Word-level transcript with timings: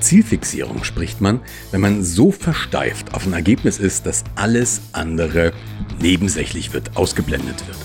Zielfixierung 0.00 0.84
spricht 0.84 1.20
man, 1.20 1.40
wenn 1.70 1.80
man 1.80 2.02
so 2.02 2.32
versteift 2.32 3.14
auf 3.14 3.26
ein 3.26 3.32
Ergebnis 3.32 3.78
ist, 3.78 4.06
dass 4.06 4.24
alles 4.34 4.80
andere 4.92 5.52
nebensächlich 6.00 6.72
wird, 6.72 6.96
ausgeblendet 6.96 7.66
wird. 7.66 7.78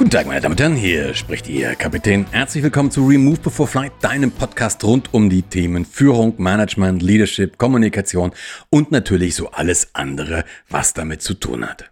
Guten 0.00 0.10
Tag, 0.10 0.26
meine 0.26 0.40
Damen 0.40 0.54
und 0.54 0.60
Herren, 0.60 0.76
hier 0.76 1.12
spricht 1.12 1.46
Ihr 1.46 1.74
Kapitän. 1.74 2.24
Herzlich 2.30 2.62
willkommen 2.62 2.90
zu 2.90 3.06
Remove 3.06 3.38
Before 3.40 3.68
Flight, 3.68 3.92
deinem 4.00 4.30
Podcast 4.30 4.82
rund 4.82 5.12
um 5.12 5.28
die 5.28 5.42
Themen 5.42 5.84
Führung, 5.84 6.34
Management, 6.38 7.02
Leadership, 7.02 7.58
Kommunikation 7.58 8.32
und 8.70 8.92
natürlich 8.92 9.34
so 9.34 9.50
alles 9.50 9.90
andere, 9.92 10.44
was 10.70 10.94
damit 10.94 11.20
zu 11.20 11.34
tun 11.34 11.68
hat. 11.68 11.89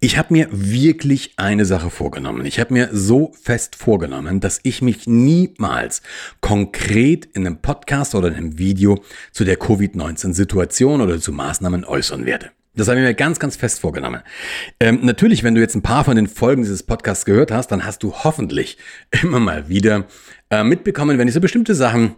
Ich 0.00 0.18
habe 0.18 0.32
mir 0.32 0.48
wirklich 0.50 1.34
eine 1.36 1.64
Sache 1.64 1.90
vorgenommen. 1.90 2.46
Ich 2.46 2.60
habe 2.60 2.72
mir 2.72 2.90
so 2.92 3.32
fest 3.40 3.76
vorgenommen, 3.76 4.40
dass 4.40 4.60
ich 4.62 4.82
mich 4.82 5.06
niemals 5.06 6.02
konkret 6.40 7.26
in 7.34 7.46
einem 7.46 7.58
Podcast 7.58 8.14
oder 8.14 8.28
in 8.28 8.34
einem 8.34 8.58
Video 8.58 9.02
zu 9.32 9.44
der 9.44 9.56
Covid-19-Situation 9.56 11.00
oder 11.00 11.20
zu 11.20 11.32
Maßnahmen 11.32 11.84
äußern 11.84 12.26
werde. 12.26 12.50
Das 12.74 12.88
habe 12.88 13.00
ich 13.00 13.04
mir 13.04 13.14
ganz, 13.14 13.38
ganz 13.38 13.56
fest 13.56 13.80
vorgenommen. 13.80 14.22
Ähm, 14.80 15.00
natürlich, 15.02 15.44
wenn 15.44 15.54
du 15.54 15.60
jetzt 15.60 15.74
ein 15.74 15.82
paar 15.82 16.04
von 16.04 16.16
den 16.16 16.26
Folgen 16.26 16.62
dieses 16.62 16.82
Podcasts 16.82 17.26
gehört 17.26 17.50
hast, 17.50 17.68
dann 17.68 17.84
hast 17.84 18.02
du 18.02 18.12
hoffentlich 18.12 18.78
immer 19.22 19.40
mal 19.40 19.68
wieder 19.68 20.06
äh, 20.50 20.64
mitbekommen, 20.64 21.18
wenn 21.18 21.28
ich 21.28 21.34
so 21.34 21.40
bestimmte 21.40 21.74
Sachen 21.74 22.16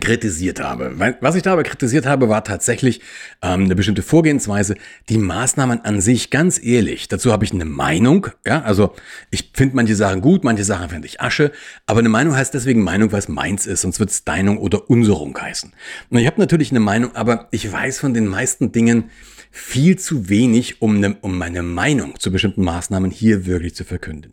kritisiert 0.00 0.60
habe. 0.60 0.94
Was 1.20 1.34
ich 1.34 1.42
da 1.42 1.52
aber 1.52 1.62
kritisiert 1.62 2.06
habe, 2.06 2.28
war 2.28 2.44
tatsächlich 2.44 3.00
ähm, 3.42 3.64
eine 3.64 3.74
bestimmte 3.74 4.02
Vorgehensweise. 4.02 4.74
Die 5.08 5.18
Maßnahmen 5.18 5.84
an 5.84 6.00
sich, 6.00 6.30
ganz 6.30 6.62
ehrlich, 6.62 7.08
dazu 7.08 7.32
habe 7.32 7.44
ich 7.44 7.52
eine 7.52 7.64
Meinung. 7.64 8.28
Ja, 8.46 8.62
also 8.62 8.94
ich 9.30 9.52
finde 9.54 9.76
manche 9.76 9.96
Sachen 9.96 10.20
gut, 10.20 10.44
manche 10.44 10.64
Sachen 10.64 10.88
finde 10.88 11.06
ich 11.06 11.20
Asche. 11.20 11.52
Aber 11.86 12.00
eine 12.00 12.08
Meinung 12.08 12.36
heißt 12.36 12.54
deswegen 12.54 12.82
Meinung, 12.82 13.12
weil 13.12 13.20
es 13.20 13.28
meins 13.28 13.66
ist, 13.66 13.82
sonst 13.82 14.00
wird 14.00 14.10
es 14.10 14.24
Deinung 14.24 14.58
oder 14.58 14.90
Unserung 14.90 15.36
heißen. 15.38 15.72
Und 16.10 16.18
ich 16.18 16.26
habe 16.26 16.40
natürlich 16.40 16.70
eine 16.70 16.80
Meinung, 16.80 17.14
aber 17.14 17.48
ich 17.50 17.70
weiß 17.70 17.98
von 17.98 18.14
den 18.14 18.26
meisten 18.26 18.72
Dingen 18.72 19.10
viel 19.50 19.98
zu 19.98 20.28
wenig, 20.28 20.80
um, 20.80 20.98
ne, 20.98 21.16
um 21.20 21.36
meine 21.36 21.62
Meinung 21.62 22.18
zu 22.18 22.32
bestimmten 22.32 22.64
Maßnahmen 22.64 23.10
hier 23.10 23.46
wirklich 23.46 23.74
zu 23.74 23.84
verkünden. 23.84 24.32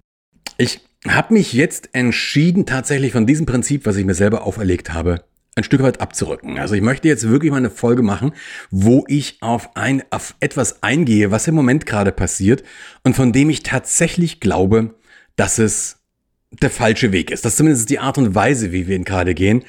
Ich 0.58 0.82
habe 1.08 1.34
mich 1.34 1.54
jetzt 1.54 1.90
entschieden, 1.94 2.66
tatsächlich 2.66 3.14
von 3.14 3.26
diesem 3.26 3.46
Prinzip, 3.46 3.86
was 3.86 3.96
ich 3.96 4.06
mir 4.06 4.14
selber 4.14 4.44
auferlegt 4.44 4.94
habe, 4.94 5.24
ein 5.60 5.64
Stück 5.64 5.84
weit 5.84 6.02
abzurücken. 6.02 6.60
Also 6.60 6.76
ich 6.76 6.82
möchte 6.82 7.08
jetzt 7.08 7.28
wirklich 7.30 7.52
mal 7.52 7.58
eine 7.58 7.70
Folge 7.70 8.02
machen, 8.02 8.34
wo 8.72 9.06
ich 9.08 9.38
auf 9.42 9.76
ein, 9.76 10.04
auf 10.10 10.36
etwas 10.40 10.84
eingehe, 10.84 11.32
was 11.32 11.48
im 11.48 11.56
Moment 11.56 11.86
gerade 11.86 12.12
passiert 12.12 12.64
und 13.04 13.16
von 13.16 13.32
dem 13.32 13.50
ich 13.50 13.64
tatsächlich 13.64 14.40
glaube, 14.40 14.96
dass 15.36 15.60
es 15.60 15.98
der 16.52 16.70
falsche 16.70 17.12
Weg 17.12 17.32
ist. 17.32 17.46
Dass 17.46 17.56
zumindest 17.56 17.90
die 17.90 18.00
Art 18.00 18.18
und 18.18 18.36
Weise, 18.36 18.72
wie 18.72 18.88
wir 18.88 18.96
ihn 18.96 19.04
gerade 19.04 19.34
gehen, 19.34 19.64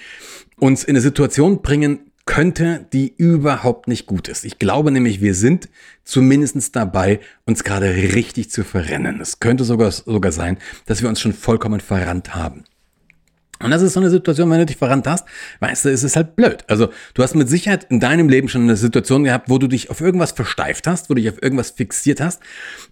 uns 0.58 0.84
in 0.84 0.90
eine 0.90 1.00
Situation 1.00 1.62
bringen 1.62 2.10
könnte, 2.26 2.86
die 2.92 3.12
überhaupt 3.16 3.88
nicht 3.88 4.06
gut 4.06 4.28
ist. 4.28 4.44
Ich 4.44 4.58
glaube 4.58 4.92
nämlich, 4.92 5.20
wir 5.20 5.34
sind 5.34 5.68
zumindest 6.04 6.76
dabei, 6.76 7.20
uns 7.44 7.64
gerade 7.64 7.94
richtig 7.94 8.50
zu 8.50 8.62
verrennen. 8.62 9.20
Es 9.20 9.40
könnte 9.40 9.64
sogar, 9.64 9.90
sogar 9.90 10.30
sein, 10.30 10.58
dass 10.86 11.02
wir 11.02 11.08
uns 11.08 11.20
schon 11.20 11.32
vollkommen 11.32 11.80
verrannt 11.80 12.34
haben. 12.34 12.64
Und 13.62 13.70
das 13.70 13.82
ist 13.82 13.92
so 13.92 14.00
eine 14.00 14.10
Situation, 14.10 14.50
wenn 14.50 14.58
du 14.58 14.66
dich 14.66 14.78
verrannt 14.78 15.06
hast, 15.06 15.26
weißt 15.60 15.84
du, 15.84 15.90
es 15.90 16.02
ist 16.02 16.16
halt 16.16 16.34
blöd. 16.34 16.64
Also 16.66 16.88
du 17.14 17.22
hast 17.22 17.34
mit 17.34 17.48
Sicherheit 17.48 17.86
in 17.90 18.00
deinem 18.00 18.28
Leben 18.28 18.48
schon 18.48 18.62
eine 18.62 18.76
Situation 18.76 19.24
gehabt, 19.24 19.50
wo 19.50 19.58
du 19.58 19.66
dich 19.66 19.90
auf 19.90 20.00
irgendwas 20.00 20.32
versteift 20.32 20.86
hast, 20.86 21.10
wo 21.10 21.14
du 21.14 21.20
dich 21.20 21.30
auf 21.30 21.42
irgendwas 21.42 21.70
fixiert 21.70 22.20
hast. 22.20 22.40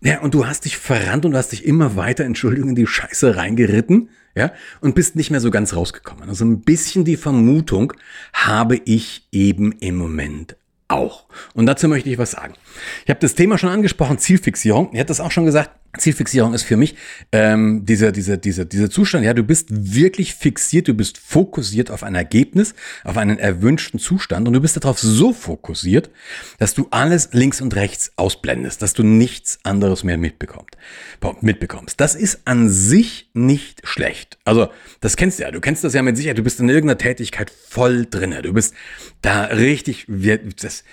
Ja, 0.02 0.20
und 0.20 0.34
du 0.34 0.46
hast 0.46 0.66
dich 0.66 0.76
verrannt 0.76 1.24
und 1.24 1.32
du 1.32 1.38
hast 1.38 1.52
dich 1.52 1.64
immer 1.64 1.96
weiter, 1.96 2.24
Entschuldigung, 2.24 2.70
in 2.70 2.74
die 2.74 2.86
Scheiße 2.86 3.36
reingeritten. 3.36 4.10
Ja, 4.34 4.52
und 4.80 4.94
bist 4.94 5.16
nicht 5.16 5.30
mehr 5.30 5.40
so 5.40 5.50
ganz 5.50 5.74
rausgekommen. 5.74 6.28
Also 6.28 6.44
ein 6.44 6.60
bisschen 6.60 7.04
die 7.04 7.16
Vermutung 7.16 7.94
habe 8.32 8.80
ich 8.84 9.26
eben 9.32 9.72
im 9.72 9.96
Moment 9.96 10.56
auch. 10.86 11.26
Und 11.54 11.66
dazu 11.66 11.88
möchte 11.88 12.08
ich 12.10 12.18
was 12.18 12.32
sagen. 12.32 12.54
Ich 13.04 13.10
habe 13.10 13.20
das 13.20 13.34
Thema 13.34 13.58
schon 13.58 13.70
angesprochen, 13.70 14.18
Zielfixierung. 14.18 14.90
Ich 14.92 14.98
hatte 14.98 15.08
das 15.08 15.20
auch 15.20 15.30
schon 15.30 15.44
gesagt. 15.44 15.70
Zielfixierung 15.98 16.54
ist 16.54 16.62
für 16.62 16.76
mich 16.76 16.94
ähm, 17.32 17.84
dieser, 17.84 18.12
dieser, 18.12 18.36
dieser, 18.36 18.64
dieser 18.64 18.90
Zustand. 18.90 19.24
Ja, 19.24 19.34
du 19.34 19.42
bist 19.42 19.68
wirklich 19.70 20.34
fixiert, 20.34 20.88
du 20.88 20.94
bist 20.94 21.18
fokussiert 21.18 21.90
auf 21.90 22.02
ein 22.02 22.14
Ergebnis, 22.14 22.74
auf 23.04 23.16
einen 23.16 23.38
erwünschten 23.38 24.00
Zustand 24.00 24.46
und 24.46 24.54
du 24.54 24.60
bist 24.60 24.76
darauf 24.76 24.98
so 24.98 25.32
fokussiert, 25.32 26.10
dass 26.58 26.74
du 26.74 26.88
alles 26.90 27.30
links 27.32 27.60
und 27.60 27.74
rechts 27.74 28.12
ausblendest, 28.16 28.82
dass 28.82 28.94
du 28.94 29.02
nichts 29.02 29.58
anderes 29.62 30.04
mehr 30.04 30.18
mitbekommst. 30.18 30.76
mitbekommst. 31.40 32.00
Das 32.00 32.14
ist 32.14 32.40
an 32.44 32.68
sich 32.68 33.30
nicht 33.34 33.86
schlecht. 33.86 34.38
Also, 34.44 34.68
das 35.00 35.16
kennst 35.16 35.38
du 35.38 35.44
ja. 35.44 35.50
Du 35.50 35.60
kennst 35.60 35.84
das 35.84 35.94
ja 35.94 36.02
mit 36.02 36.16
Sicherheit. 36.16 36.38
Du 36.38 36.42
bist 36.42 36.60
in 36.60 36.68
irgendeiner 36.68 36.98
Tätigkeit 36.98 37.50
voll 37.50 38.06
drinne. 38.06 38.42
Du 38.42 38.52
bist 38.52 38.74
da 39.22 39.44
richtig, 39.44 40.06
das, 40.60 40.84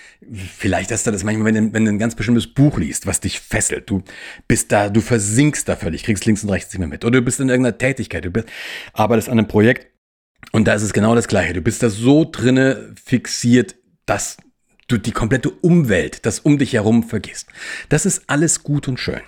vielleicht 0.57 0.91
hast 0.91 1.05
du 1.05 1.11
das 1.11 1.23
manchmal, 1.23 1.53
wenn 1.53 1.67
du, 1.67 1.73
wenn 1.73 1.85
du 1.85 1.91
ein 1.91 1.99
ganz 1.99 2.15
bestimmtes 2.15 2.47
Buch 2.47 2.77
liest, 2.77 3.05
was 3.05 3.19
dich 3.19 3.39
fesselt. 3.39 3.89
Du 3.89 4.03
bist 4.47 4.71
da 4.71 4.89
du 4.95 5.01
versinkst 5.01 5.67
da 5.67 5.75
völlig, 5.75 6.03
kriegst 6.03 6.25
links 6.25 6.43
und 6.43 6.49
rechts 6.49 6.71
nicht 6.73 6.79
mehr 6.79 6.87
mit. 6.87 7.03
Oder 7.03 7.19
du 7.19 7.25
bist 7.25 7.39
in 7.39 7.49
irgendeiner 7.49 7.77
Tätigkeit, 7.77 8.25
du 8.25 8.31
bist, 8.31 8.47
arbeitest 8.93 9.29
an 9.29 9.39
einem 9.39 9.47
Projekt 9.47 9.87
und 10.51 10.65
da 10.67 10.73
ist 10.73 10.83
es 10.83 10.93
genau 10.93 11.15
das 11.15 11.27
Gleiche. 11.27 11.53
Du 11.53 11.61
bist 11.61 11.83
da 11.83 11.89
so 11.89 12.27
drinne 12.29 12.93
fixiert, 13.03 13.75
dass 14.05 14.37
du 14.87 14.97
die 14.97 15.11
komplette 15.11 15.49
Umwelt, 15.49 16.25
das 16.25 16.39
um 16.39 16.57
dich 16.57 16.73
herum 16.73 17.03
vergisst. 17.03 17.49
Das 17.89 18.05
ist 18.05 18.23
alles 18.27 18.63
gut 18.63 18.87
und 18.87 18.99
schön. 18.99 19.21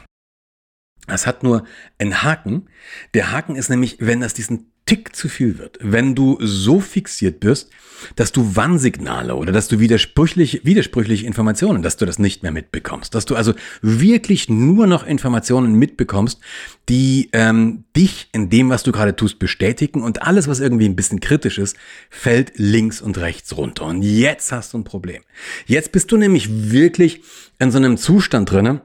Das 1.08 1.26
hat 1.26 1.44
nur 1.44 1.66
einen 2.00 2.24
Haken. 2.24 2.70
Der 3.14 3.32
Haken 3.32 3.56
ist 3.56 3.70
nämlich, 3.70 3.98
wenn 4.00 4.22
das 4.22 4.34
diesen 4.34 4.72
Tick 4.88 5.16
zu 5.16 5.28
viel 5.28 5.60
wird, 5.60 5.78
wenn 5.82 6.16
du 6.16 6.40
so 6.42 6.80
fixiert 6.80 7.42
bist, 7.42 7.70
dass 8.16 8.32
du 8.32 8.56
Warnsignale 8.56 9.36
oder 9.36 9.52
dass 9.52 9.68
du 9.68 9.80
widersprüchliche, 9.80 10.62
widersprüchliche 10.64 11.26
Informationen, 11.26 11.84
dass 11.84 11.98
du 11.98 12.06
das 12.06 12.20
nicht 12.20 12.42
mehr 12.42 12.54
mitbekommst, 12.54 13.14
dass 13.14 13.26
du 13.26 13.36
also 13.36 13.54
wirklich 13.82 14.50
nur 14.50 14.88
noch 14.88 15.06
Informationen 15.06 15.74
mitbekommst, 15.74 16.40
die 16.88 17.30
ähm, 17.34 17.84
dich 17.96 18.30
in 18.32 18.50
dem, 18.50 18.70
was 18.70 18.84
du 18.84 18.94
gerade 18.94 19.16
tust, 19.16 19.40
bestätigen 19.40 20.02
und 20.02 20.22
alles, 20.22 20.48
was 20.48 20.62
irgendwie 20.62 20.86
ein 20.86 20.96
bisschen 20.96 21.20
kritisch 21.20 21.58
ist, 21.58 21.76
fällt 22.10 22.54
links 22.56 23.02
und 23.02 23.18
rechts 23.18 23.58
runter. 23.58 23.86
Und 23.86 24.04
jetzt 24.04 24.54
hast 24.54 24.74
du 24.74 24.78
ein 24.78 24.84
Problem. 24.86 25.22
Jetzt 25.66 25.92
bist 25.92 26.12
du 26.14 26.18
nämlich 26.18 26.72
wirklich 26.72 27.22
in 27.60 27.72
so 27.72 27.78
einem 27.78 27.98
Zustand 27.98 28.50
drinnen, 28.50 28.80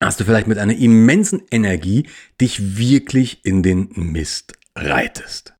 hast 0.00 0.20
du 0.20 0.24
vielleicht 0.24 0.46
mit 0.46 0.58
einer 0.58 0.76
immensen 0.76 1.42
Energie 1.50 2.06
dich 2.40 2.78
wirklich 2.78 3.44
in 3.44 3.64
den 3.64 3.88
Mist 3.94 4.52
reitest. 4.76 5.54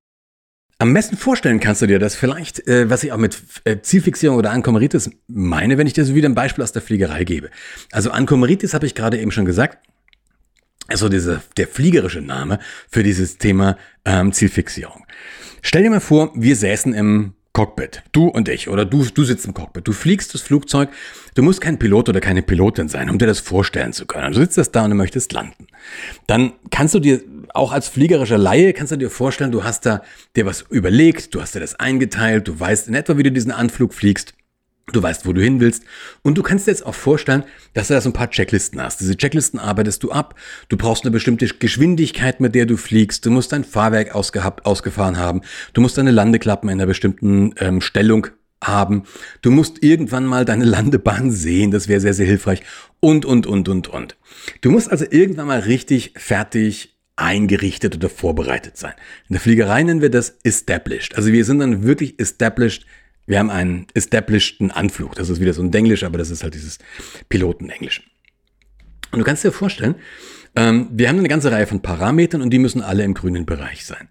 Am 0.78 0.94
besten 0.94 1.16
vorstellen 1.16 1.60
kannst 1.60 1.80
du 1.80 1.86
dir 1.86 2.00
das 2.00 2.16
vielleicht, 2.16 2.66
äh, 2.66 2.90
was 2.90 3.04
ich 3.04 3.12
auch 3.12 3.16
mit 3.16 3.40
äh, 3.64 3.80
Zielfixierung 3.80 4.36
oder 4.36 4.50
Ankomeritis 4.50 5.10
meine, 5.28 5.78
wenn 5.78 5.86
ich 5.86 5.92
dir 5.92 6.04
so 6.04 6.16
wieder 6.16 6.28
ein 6.28 6.34
Beispiel 6.34 6.64
aus 6.64 6.72
der 6.72 6.82
Fliegerei 6.82 7.22
gebe. 7.22 7.50
Also 7.92 8.10
Ankomeritis 8.10 8.74
habe 8.74 8.86
ich 8.86 8.96
gerade 8.96 9.20
eben 9.20 9.30
schon 9.30 9.44
gesagt, 9.44 9.78
also 10.88 11.08
diese, 11.08 11.40
der 11.56 11.68
fliegerische 11.68 12.20
Name 12.20 12.58
für 12.88 13.04
dieses 13.04 13.38
Thema 13.38 13.78
ähm, 14.04 14.32
Zielfixierung. 14.32 15.06
Stell 15.62 15.84
dir 15.84 15.90
mal 15.90 16.00
vor, 16.00 16.32
wir 16.34 16.56
säßen 16.56 16.92
im 16.94 17.34
Cockpit. 17.52 18.02
Du 18.12 18.28
und 18.28 18.48
ich. 18.48 18.68
Oder 18.68 18.84
du, 18.86 19.04
du 19.04 19.24
sitzt 19.24 19.44
im 19.46 19.52
Cockpit. 19.52 19.86
Du 19.86 19.92
fliegst 19.92 20.32
das 20.32 20.40
Flugzeug. 20.40 20.88
Du 21.34 21.42
musst 21.42 21.60
kein 21.60 21.78
Pilot 21.78 22.08
oder 22.08 22.20
keine 22.20 22.42
Pilotin 22.42 22.88
sein, 22.88 23.10
um 23.10 23.18
dir 23.18 23.26
das 23.26 23.40
vorstellen 23.40 23.92
zu 23.92 24.06
können. 24.06 24.32
Du 24.32 24.40
sitzt 24.40 24.56
das 24.56 24.70
da 24.70 24.84
und 24.84 24.90
du 24.90 24.96
möchtest 24.96 25.32
landen. 25.32 25.66
Dann 26.26 26.52
kannst 26.70 26.94
du 26.94 26.98
dir, 26.98 27.20
auch 27.52 27.72
als 27.72 27.88
fliegerischer 27.88 28.38
Laie, 28.38 28.72
kannst 28.72 28.92
du 28.92 28.96
dir 28.96 29.10
vorstellen, 29.10 29.52
du 29.52 29.64
hast 29.64 29.84
da 29.84 30.02
dir 30.34 30.46
was 30.46 30.62
überlegt, 30.70 31.34
du 31.34 31.42
hast 31.42 31.54
dir 31.54 31.60
das 31.60 31.74
eingeteilt, 31.74 32.48
du 32.48 32.58
weißt 32.58 32.88
in 32.88 32.94
etwa, 32.94 33.18
wie 33.18 33.22
du 33.22 33.32
diesen 33.32 33.52
Anflug 33.52 33.92
fliegst. 33.92 34.32
Du 34.90 35.02
weißt, 35.02 35.26
wo 35.26 35.32
du 35.32 35.40
hin 35.40 35.60
willst. 35.60 35.84
Und 36.22 36.36
du 36.36 36.42
kannst 36.42 36.66
dir 36.66 36.72
jetzt 36.72 36.84
auch 36.84 36.94
vorstellen, 36.94 37.44
dass 37.72 37.88
du 37.88 37.94
da 37.94 38.00
so 38.00 38.10
ein 38.10 38.14
paar 38.14 38.30
Checklisten 38.30 38.82
hast. 38.82 39.00
Diese 39.00 39.16
Checklisten 39.16 39.60
arbeitest 39.60 40.02
du 40.02 40.10
ab. 40.10 40.34
Du 40.68 40.76
brauchst 40.76 41.04
eine 41.04 41.12
bestimmte 41.12 41.46
Geschwindigkeit, 41.46 42.40
mit 42.40 42.54
der 42.54 42.66
du 42.66 42.76
fliegst. 42.76 43.24
Du 43.24 43.30
musst 43.30 43.52
dein 43.52 43.64
Fahrwerk 43.64 44.14
ausgehabt, 44.14 44.66
ausgefahren 44.66 45.18
haben. 45.18 45.42
Du 45.72 45.80
musst 45.80 45.98
deine 45.98 46.10
Landeklappen 46.10 46.68
in 46.68 46.80
einer 46.80 46.86
bestimmten 46.86 47.54
ähm, 47.58 47.80
Stellung 47.80 48.26
haben. 48.62 49.04
Du 49.40 49.50
musst 49.50 49.82
irgendwann 49.82 50.26
mal 50.26 50.44
deine 50.44 50.64
Landebahn 50.64 51.30
sehen. 51.30 51.70
Das 51.70 51.86
wäre 51.86 52.00
sehr, 52.00 52.14
sehr 52.14 52.26
hilfreich. 52.26 52.62
Und, 52.98 53.24
und, 53.24 53.46
und, 53.46 53.68
und, 53.68 53.88
und. 53.88 54.16
Du 54.62 54.70
musst 54.70 54.90
also 54.90 55.04
irgendwann 55.08 55.46
mal 55.46 55.60
richtig 55.60 56.14
fertig 56.16 56.96
eingerichtet 57.16 57.94
oder 57.94 58.08
vorbereitet 58.08 58.76
sein. 58.76 58.94
In 59.28 59.34
der 59.34 59.40
Fliegerei 59.40 59.82
nennen 59.82 60.00
wir 60.00 60.10
das 60.10 60.38
established. 60.42 61.16
Also 61.16 61.32
wir 61.32 61.44
sind 61.44 61.58
dann 61.58 61.84
wirklich 61.84 62.18
established 62.18 62.86
wir 63.26 63.38
haben 63.38 63.50
einen 63.50 63.86
establishedten 63.94 64.70
Anflug. 64.70 65.14
Das 65.14 65.28
ist 65.28 65.40
wieder 65.40 65.52
so 65.52 65.62
ein 65.62 65.70
Denglisch, 65.70 66.04
aber 66.04 66.18
das 66.18 66.30
ist 66.30 66.42
halt 66.42 66.54
dieses 66.54 66.78
Pilotenenglisch. 67.28 68.02
Und 69.12 69.18
du 69.18 69.24
kannst 69.24 69.44
dir 69.44 69.52
vorstellen, 69.52 69.94
ähm, 70.54 70.88
wir 70.90 71.08
haben 71.08 71.18
eine 71.18 71.28
ganze 71.28 71.50
Reihe 71.50 71.66
von 71.66 71.80
Parametern 71.80 72.42
und 72.42 72.50
die 72.50 72.58
müssen 72.58 72.82
alle 72.82 73.04
im 73.04 73.14
grünen 73.14 73.46
Bereich 73.46 73.86
sein. 73.86 74.08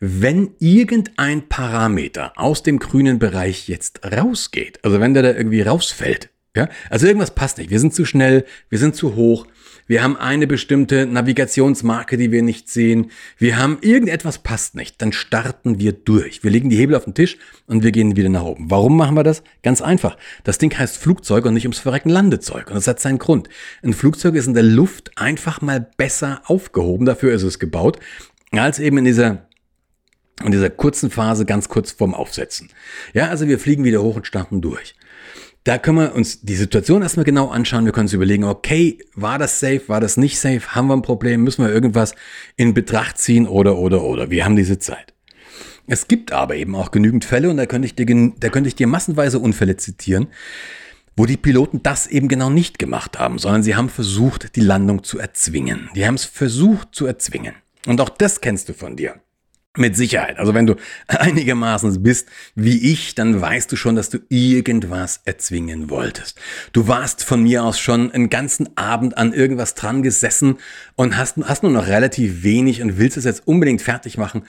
Wenn 0.00 0.54
irgendein 0.58 1.48
Parameter 1.48 2.32
aus 2.36 2.62
dem 2.62 2.78
grünen 2.78 3.18
Bereich 3.18 3.68
jetzt 3.68 4.00
rausgeht, 4.04 4.82
also 4.84 5.00
wenn 5.00 5.14
der 5.14 5.22
da 5.22 5.32
irgendwie 5.32 5.62
rausfällt, 5.62 6.30
ja, 6.56 6.68
also 6.90 7.06
irgendwas 7.06 7.34
passt 7.34 7.58
nicht, 7.58 7.70
wir 7.70 7.80
sind 7.80 7.94
zu 7.94 8.04
schnell, 8.04 8.44
wir 8.68 8.78
sind 8.78 8.94
zu 8.94 9.14
hoch, 9.16 9.46
wir 9.92 10.02
haben 10.02 10.16
eine 10.16 10.46
bestimmte 10.46 11.04
Navigationsmarke, 11.04 12.16
die 12.16 12.32
wir 12.32 12.40
nicht 12.40 12.70
sehen, 12.70 13.10
wir 13.36 13.58
haben 13.58 13.76
irgendetwas 13.82 14.38
passt 14.38 14.74
nicht, 14.74 15.02
dann 15.02 15.12
starten 15.12 15.80
wir 15.80 15.92
durch. 15.92 16.42
Wir 16.42 16.50
legen 16.50 16.70
die 16.70 16.78
Hebel 16.78 16.96
auf 16.96 17.04
den 17.04 17.12
Tisch 17.12 17.36
und 17.66 17.82
wir 17.82 17.92
gehen 17.92 18.16
wieder 18.16 18.30
nach 18.30 18.44
oben. 18.44 18.70
Warum 18.70 18.96
machen 18.96 19.14
wir 19.14 19.22
das? 19.22 19.42
Ganz 19.62 19.82
einfach. 19.82 20.16
Das 20.44 20.56
Ding 20.56 20.74
heißt 20.74 20.96
Flugzeug 20.96 21.44
und 21.44 21.52
nicht 21.52 21.66
ums 21.66 21.78
Verrecken 21.78 22.08
Landezeug. 22.08 22.68
Und 22.68 22.76
das 22.76 22.88
hat 22.88 23.00
seinen 23.00 23.18
Grund. 23.18 23.50
Ein 23.82 23.92
Flugzeug 23.92 24.34
ist 24.34 24.46
in 24.46 24.54
der 24.54 24.62
Luft 24.62 25.10
einfach 25.16 25.60
mal 25.60 25.86
besser 25.98 26.40
aufgehoben, 26.46 27.04
dafür 27.04 27.34
ist 27.34 27.42
es 27.42 27.58
gebaut, 27.58 28.00
als 28.50 28.78
eben 28.78 28.96
in 28.96 29.04
dieser 29.04 29.46
in 30.42 30.52
dieser 30.52 30.70
kurzen 30.70 31.10
Phase 31.10 31.44
ganz 31.44 31.68
kurz 31.68 31.92
vorm 31.92 32.14
Aufsetzen. 32.14 32.70
Ja, 33.12 33.28
also 33.28 33.46
wir 33.46 33.58
fliegen 33.58 33.84
wieder 33.84 34.02
hoch 34.02 34.16
und 34.16 34.26
starten 34.26 34.62
durch. 34.62 34.94
Da 35.64 35.78
können 35.78 35.98
wir 35.98 36.14
uns 36.14 36.40
die 36.40 36.56
Situation 36.56 37.02
erstmal 37.02 37.24
genau 37.24 37.48
anschauen. 37.48 37.84
Wir 37.84 37.92
können 37.92 38.06
uns 38.06 38.12
überlegen, 38.12 38.44
okay, 38.44 38.98
war 39.14 39.38
das 39.38 39.60
safe, 39.60 39.82
war 39.86 40.00
das 40.00 40.16
nicht 40.16 40.38
safe? 40.38 40.74
Haben 40.74 40.88
wir 40.88 40.96
ein 40.96 41.02
Problem? 41.02 41.44
Müssen 41.44 41.64
wir 41.64 41.72
irgendwas 41.72 42.14
in 42.56 42.74
Betracht 42.74 43.18
ziehen 43.18 43.46
oder, 43.46 43.78
oder, 43.78 44.02
oder? 44.02 44.30
Wir 44.30 44.44
haben 44.44 44.56
diese 44.56 44.80
Zeit. 44.80 45.14
Es 45.86 46.08
gibt 46.08 46.32
aber 46.32 46.56
eben 46.56 46.74
auch 46.74 46.90
genügend 46.90 47.24
Fälle 47.24 47.48
und 47.48 47.56
da 47.58 47.66
könnte 47.66 47.86
ich 47.86 47.94
dir, 47.94 48.06
da 48.38 48.48
könnte 48.48 48.68
ich 48.68 48.74
dir 48.74 48.88
massenweise 48.88 49.38
Unfälle 49.38 49.76
zitieren, 49.76 50.28
wo 51.16 51.26
die 51.26 51.36
Piloten 51.36 51.82
das 51.82 52.06
eben 52.06 52.28
genau 52.28 52.50
nicht 52.50 52.78
gemacht 52.78 53.18
haben, 53.18 53.38
sondern 53.38 53.62
sie 53.62 53.76
haben 53.76 53.88
versucht, 53.88 54.56
die 54.56 54.60
Landung 54.60 55.04
zu 55.04 55.18
erzwingen. 55.18 55.90
Die 55.94 56.06
haben 56.06 56.14
es 56.14 56.24
versucht 56.24 56.88
zu 56.92 57.06
erzwingen. 57.06 57.54
Und 57.86 58.00
auch 58.00 58.08
das 58.08 58.40
kennst 58.40 58.68
du 58.68 58.74
von 58.74 58.96
dir. 58.96 59.20
Mit 59.76 59.96
Sicherheit. 59.96 60.38
Also 60.38 60.52
wenn 60.52 60.66
du 60.66 60.76
einigermaßen 61.06 62.02
bist 62.02 62.28
wie 62.54 62.92
ich, 62.92 63.14
dann 63.14 63.40
weißt 63.40 63.72
du 63.72 63.76
schon, 63.76 63.96
dass 63.96 64.10
du 64.10 64.18
irgendwas 64.28 65.22
erzwingen 65.24 65.88
wolltest. 65.88 66.38
Du 66.72 66.88
warst 66.88 67.24
von 67.24 67.42
mir 67.42 67.64
aus 67.64 67.78
schon 67.78 68.12
einen 68.12 68.28
ganzen 68.28 68.76
Abend 68.76 69.16
an 69.16 69.32
irgendwas 69.32 69.74
dran 69.74 70.02
gesessen 70.02 70.58
und 70.94 71.16
hast, 71.16 71.38
hast 71.44 71.62
nur 71.62 71.72
noch 71.72 71.86
relativ 71.86 72.42
wenig 72.42 72.82
und 72.82 72.98
willst 72.98 73.16
es 73.16 73.24
jetzt 73.24 73.46
unbedingt 73.46 73.80
fertig 73.80 74.18
machen 74.18 74.42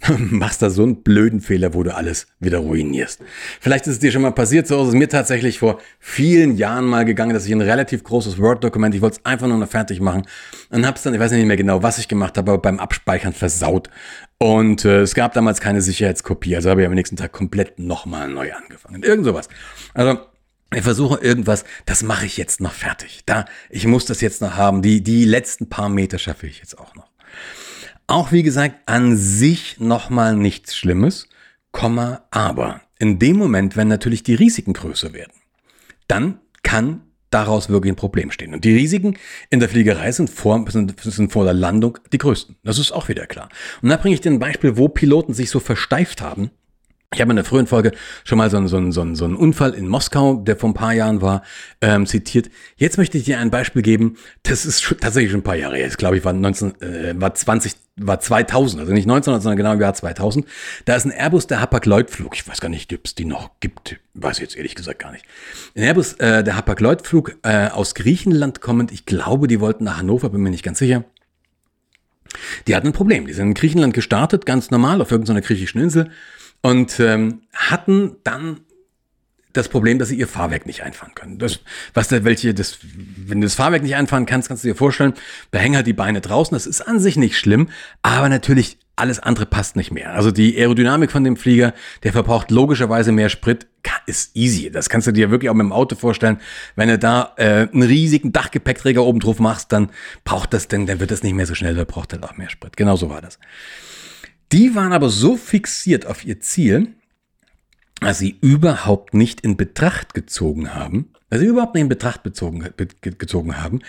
machst 0.18 0.62
da 0.62 0.70
so 0.70 0.82
einen 0.82 1.02
blöden 1.02 1.40
Fehler, 1.40 1.74
wo 1.74 1.82
du 1.82 1.94
alles 1.94 2.26
wieder 2.38 2.58
ruinierst. 2.58 3.20
Vielleicht 3.60 3.86
ist 3.86 3.94
es 3.94 3.98
dir 3.98 4.12
schon 4.12 4.22
mal 4.22 4.30
passiert, 4.30 4.66
so 4.66 4.80
ist 4.82 4.88
es 4.88 4.94
mir 4.94 5.08
tatsächlich 5.08 5.58
vor 5.58 5.80
vielen 5.98 6.56
Jahren 6.56 6.86
mal 6.86 7.04
gegangen, 7.04 7.34
dass 7.34 7.46
ich 7.46 7.52
ein 7.52 7.60
relativ 7.60 8.02
großes 8.04 8.38
Word-Dokument, 8.38 8.94
ich 8.94 9.02
wollte 9.02 9.18
es 9.18 9.26
einfach 9.26 9.46
nur 9.46 9.58
noch 9.58 9.68
fertig 9.68 10.00
machen 10.00 10.22
und 10.70 10.86
hab's 10.86 11.02
dann, 11.02 11.14
ich 11.14 11.20
weiß 11.20 11.32
nicht 11.32 11.44
mehr 11.44 11.56
genau, 11.56 11.82
was 11.82 11.98
ich 11.98 12.08
gemacht 12.08 12.38
habe, 12.38 12.52
aber 12.52 12.62
beim 12.62 12.80
Abspeichern 12.80 13.32
versaut. 13.32 13.90
Und 14.42 14.86
äh, 14.86 15.02
es 15.02 15.14
gab 15.14 15.34
damals 15.34 15.60
keine 15.60 15.82
Sicherheitskopie, 15.82 16.56
also 16.56 16.70
habe 16.70 16.80
ich 16.80 16.86
am 16.86 16.94
nächsten 16.94 17.16
Tag 17.16 17.30
komplett 17.30 17.78
nochmal 17.78 18.26
neu 18.26 18.50
angefangen. 18.54 19.02
Irgend 19.02 19.26
sowas. 19.26 19.50
Also 19.92 20.18
ich 20.74 20.82
versuche 20.82 21.20
irgendwas, 21.20 21.64
das 21.84 22.02
mache 22.02 22.24
ich 22.24 22.38
jetzt 22.38 22.58
noch 22.58 22.72
fertig. 22.72 23.20
Da, 23.26 23.44
ich 23.68 23.86
muss 23.86 24.06
das 24.06 24.22
jetzt 24.22 24.40
noch 24.40 24.54
haben. 24.54 24.80
Die, 24.80 25.02
die 25.02 25.26
letzten 25.26 25.68
paar 25.68 25.90
Meter 25.90 26.18
schaffe 26.18 26.46
ich 26.46 26.58
jetzt 26.58 26.78
auch 26.78 26.94
noch. 26.94 27.10
Auch 28.06 28.32
wie 28.32 28.42
gesagt, 28.42 28.76
an 28.86 29.14
sich 29.14 29.78
nochmal 29.78 30.36
nichts 30.36 30.74
Schlimmes, 30.74 31.28
Komma, 31.70 32.22
aber 32.30 32.80
in 32.98 33.18
dem 33.18 33.36
Moment, 33.36 33.76
wenn 33.76 33.88
natürlich 33.88 34.22
die 34.22 34.34
Risiken 34.34 34.72
größer 34.72 35.12
werden, 35.12 35.34
dann 36.08 36.40
kann 36.62 37.02
daraus 37.30 37.68
wirklich 37.68 37.92
ein 37.92 37.96
Problem 37.96 38.30
stehen. 38.30 38.54
Und 38.54 38.64
die 38.64 38.74
Risiken 38.74 39.16
in 39.48 39.60
der 39.60 39.68
Fliegerei 39.68 40.12
sind 40.12 40.30
vor, 40.30 40.64
sind, 40.70 41.00
sind 41.00 41.32
vor 41.32 41.44
der 41.44 41.54
Landung 41.54 41.98
die 42.12 42.18
größten. 42.18 42.56
Das 42.64 42.78
ist 42.78 42.92
auch 42.92 43.08
wieder 43.08 43.26
klar. 43.26 43.48
Und 43.82 43.88
da 43.88 43.96
bringe 43.96 44.14
ich 44.14 44.20
dir 44.20 44.30
ein 44.30 44.38
Beispiel, 44.38 44.76
wo 44.76 44.88
Piloten 44.88 45.32
sich 45.32 45.50
so 45.50 45.60
versteift 45.60 46.20
haben, 46.20 46.50
ich 47.12 47.20
habe 47.20 47.32
in 47.32 47.36
der 47.36 47.44
frühen 47.44 47.66
Folge 47.66 47.90
schon 48.22 48.38
mal 48.38 48.50
so 48.50 48.56
einen, 48.56 48.68
so, 48.68 48.76
einen, 48.76 48.92
so, 48.92 49.00
einen, 49.00 49.16
so 49.16 49.24
einen 49.24 49.34
Unfall 49.34 49.74
in 49.74 49.88
Moskau, 49.88 50.36
der 50.36 50.56
vor 50.56 50.70
ein 50.70 50.74
paar 50.74 50.92
Jahren 50.92 51.20
war, 51.20 51.42
ähm, 51.80 52.06
zitiert. 52.06 52.50
Jetzt 52.76 52.98
möchte 52.98 53.18
ich 53.18 53.24
dir 53.24 53.40
ein 53.40 53.50
Beispiel 53.50 53.82
geben. 53.82 54.16
Das 54.44 54.64
ist 54.64 54.80
schon, 54.80 54.96
tatsächlich 54.98 55.32
schon 55.32 55.40
ein 55.40 55.44
paar 55.44 55.56
Jahre 55.56 55.76
her. 55.76 55.86
Das 55.86 55.96
glaube 55.96 56.18
ich 56.18 56.24
war 56.24 56.32
19, 56.32 56.80
äh, 56.80 57.20
war 57.20 57.34
20, 57.34 57.74
war 57.96 58.20
2000, 58.20 58.80
also 58.80 58.92
nicht 58.92 59.08
1900, 59.08 59.42
sondern 59.42 59.56
genau 59.56 59.72
im 59.72 59.80
Jahr 59.80 59.92
2000. 59.92 60.46
Da 60.84 60.94
ist 60.94 61.04
ein 61.04 61.10
Airbus 61.10 61.48
der 61.48 61.60
Hapag-Lloyd-Flug. 61.60 62.36
Ich 62.36 62.46
weiß 62.46 62.60
gar 62.60 62.68
nicht, 62.68 62.92
ob 62.94 63.04
es 63.04 63.16
die 63.16 63.24
noch 63.24 63.50
gibt. 63.58 63.96
Weiß 64.14 64.36
ich 64.36 64.42
jetzt 64.42 64.56
ehrlich 64.56 64.76
gesagt 64.76 65.00
gar 65.00 65.10
nicht. 65.10 65.24
Ein 65.74 65.82
Airbus 65.82 66.12
äh, 66.14 66.44
der 66.44 66.56
Hapag-Lloyd-Flug 66.56 67.38
äh, 67.42 67.70
aus 67.70 67.96
Griechenland 67.96 68.60
kommend. 68.60 68.92
Ich 68.92 69.04
glaube, 69.04 69.48
die 69.48 69.58
wollten 69.58 69.82
nach 69.82 69.98
Hannover, 69.98 70.30
bin 70.30 70.42
mir 70.42 70.50
nicht 70.50 70.62
ganz 70.62 70.78
sicher. 70.78 71.02
Die 72.68 72.76
hatten 72.76 72.86
ein 72.86 72.92
Problem. 72.92 73.26
Die 73.26 73.32
sind 73.32 73.48
in 73.48 73.54
Griechenland 73.54 73.94
gestartet, 73.94 74.46
ganz 74.46 74.70
normal, 74.70 75.02
auf 75.02 75.10
irgendeiner 75.10 75.40
griechischen 75.40 75.80
Insel 75.80 76.08
und 76.62 77.00
ähm, 77.00 77.42
hatten 77.54 78.16
dann 78.24 78.60
das 79.52 79.68
Problem, 79.68 79.98
dass 79.98 80.08
sie 80.08 80.16
ihr 80.16 80.28
Fahrwerk 80.28 80.66
nicht 80.66 80.82
einfahren 80.82 81.14
können. 81.14 81.38
Das, 81.38 81.60
was 81.92 82.08
da 82.08 82.24
welche, 82.24 82.54
das, 82.54 82.78
wenn 82.82 83.40
du 83.40 83.46
das 83.46 83.54
Fahrwerk 83.54 83.82
nicht 83.82 83.96
einfahren 83.96 84.26
kannst, 84.26 84.48
kannst 84.48 84.62
du 84.62 84.68
dir 84.68 84.76
vorstellen, 84.76 85.14
da 85.50 85.58
hängen 85.58 85.76
halt 85.76 85.86
die 85.86 85.92
Beine 85.92 86.20
draußen. 86.20 86.54
Das 86.54 86.66
ist 86.66 86.82
an 86.82 87.00
sich 87.00 87.16
nicht 87.16 87.36
schlimm, 87.36 87.68
aber 88.02 88.28
natürlich 88.28 88.78
alles 88.94 89.18
andere 89.18 89.46
passt 89.46 89.76
nicht 89.76 89.90
mehr. 89.90 90.12
Also 90.12 90.30
die 90.30 90.56
Aerodynamik 90.56 91.10
von 91.10 91.24
dem 91.24 91.36
Flieger, 91.36 91.74
der 92.02 92.12
verbraucht 92.12 92.50
logischerweise 92.50 93.12
mehr 93.12 93.30
Sprit, 93.30 93.66
ist 94.06 94.36
easy. 94.36 94.70
Das 94.70 94.88
kannst 94.88 95.06
du 95.06 95.12
dir 95.12 95.30
wirklich 95.30 95.50
auch 95.50 95.54
mit 95.54 95.64
dem 95.64 95.72
Auto 95.72 95.96
vorstellen. 95.96 96.38
Wenn 96.76 96.88
du 96.88 96.98
da 96.98 97.32
äh, 97.36 97.68
einen 97.72 97.82
riesigen 97.82 98.32
Dachgepäckträger 98.32 99.02
oben 99.02 99.20
drauf 99.20 99.38
machst, 99.38 99.72
dann 99.72 99.90
braucht 100.24 100.52
das, 100.52 100.68
denn 100.68 100.86
dann 100.86 101.00
wird 101.00 101.10
das 101.10 101.22
nicht 101.22 101.34
mehr 101.34 101.46
so 101.46 101.54
schnell, 101.54 101.74
da 101.74 101.84
braucht 101.84 102.12
er 102.12 102.22
auch 102.22 102.36
mehr 102.36 102.50
Sprit. 102.50 102.76
Genau 102.76 102.96
so 102.96 103.08
war 103.08 103.22
das. 103.22 103.38
Die 104.52 104.74
waren 104.74 104.92
aber 104.92 105.10
so 105.10 105.36
fixiert 105.36 106.06
auf 106.06 106.24
ihr 106.24 106.40
Ziel, 106.40 106.94
dass 108.00 108.18
sie 108.18 108.36
überhaupt 108.40 109.14
nicht 109.14 109.42
in 109.42 109.56
Betracht 109.56 110.14
gezogen 110.14 110.74
haben, 110.74 111.12
also 111.28 111.44
überhaupt 111.44 111.74
nicht 111.74 111.82
in 111.82 111.88
Betracht 111.88 112.22
bezogen, 112.22 112.64
gezogen 113.00 113.58
haben, 113.58 113.80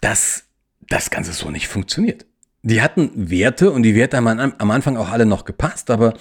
dass 0.00 0.44
das 0.88 1.10
Ganze 1.10 1.32
so 1.32 1.50
nicht 1.50 1.68
funktioniert. 1.68 2.26
Die 2.66 2.80
hatten 2.80 3.10
Werte 3.14 3.70
und 3.72 3.82
die 3.82 3.94
Werte 3.94 4.16
haben 4.16 4.26
am 4.26 4.70
Anfang 4.70 4.96
auch 4.96 5.10
alle 5.10 5.26
noch 5.26 5.44
gepasst, 5.44 5.90
aber 5.90 6.14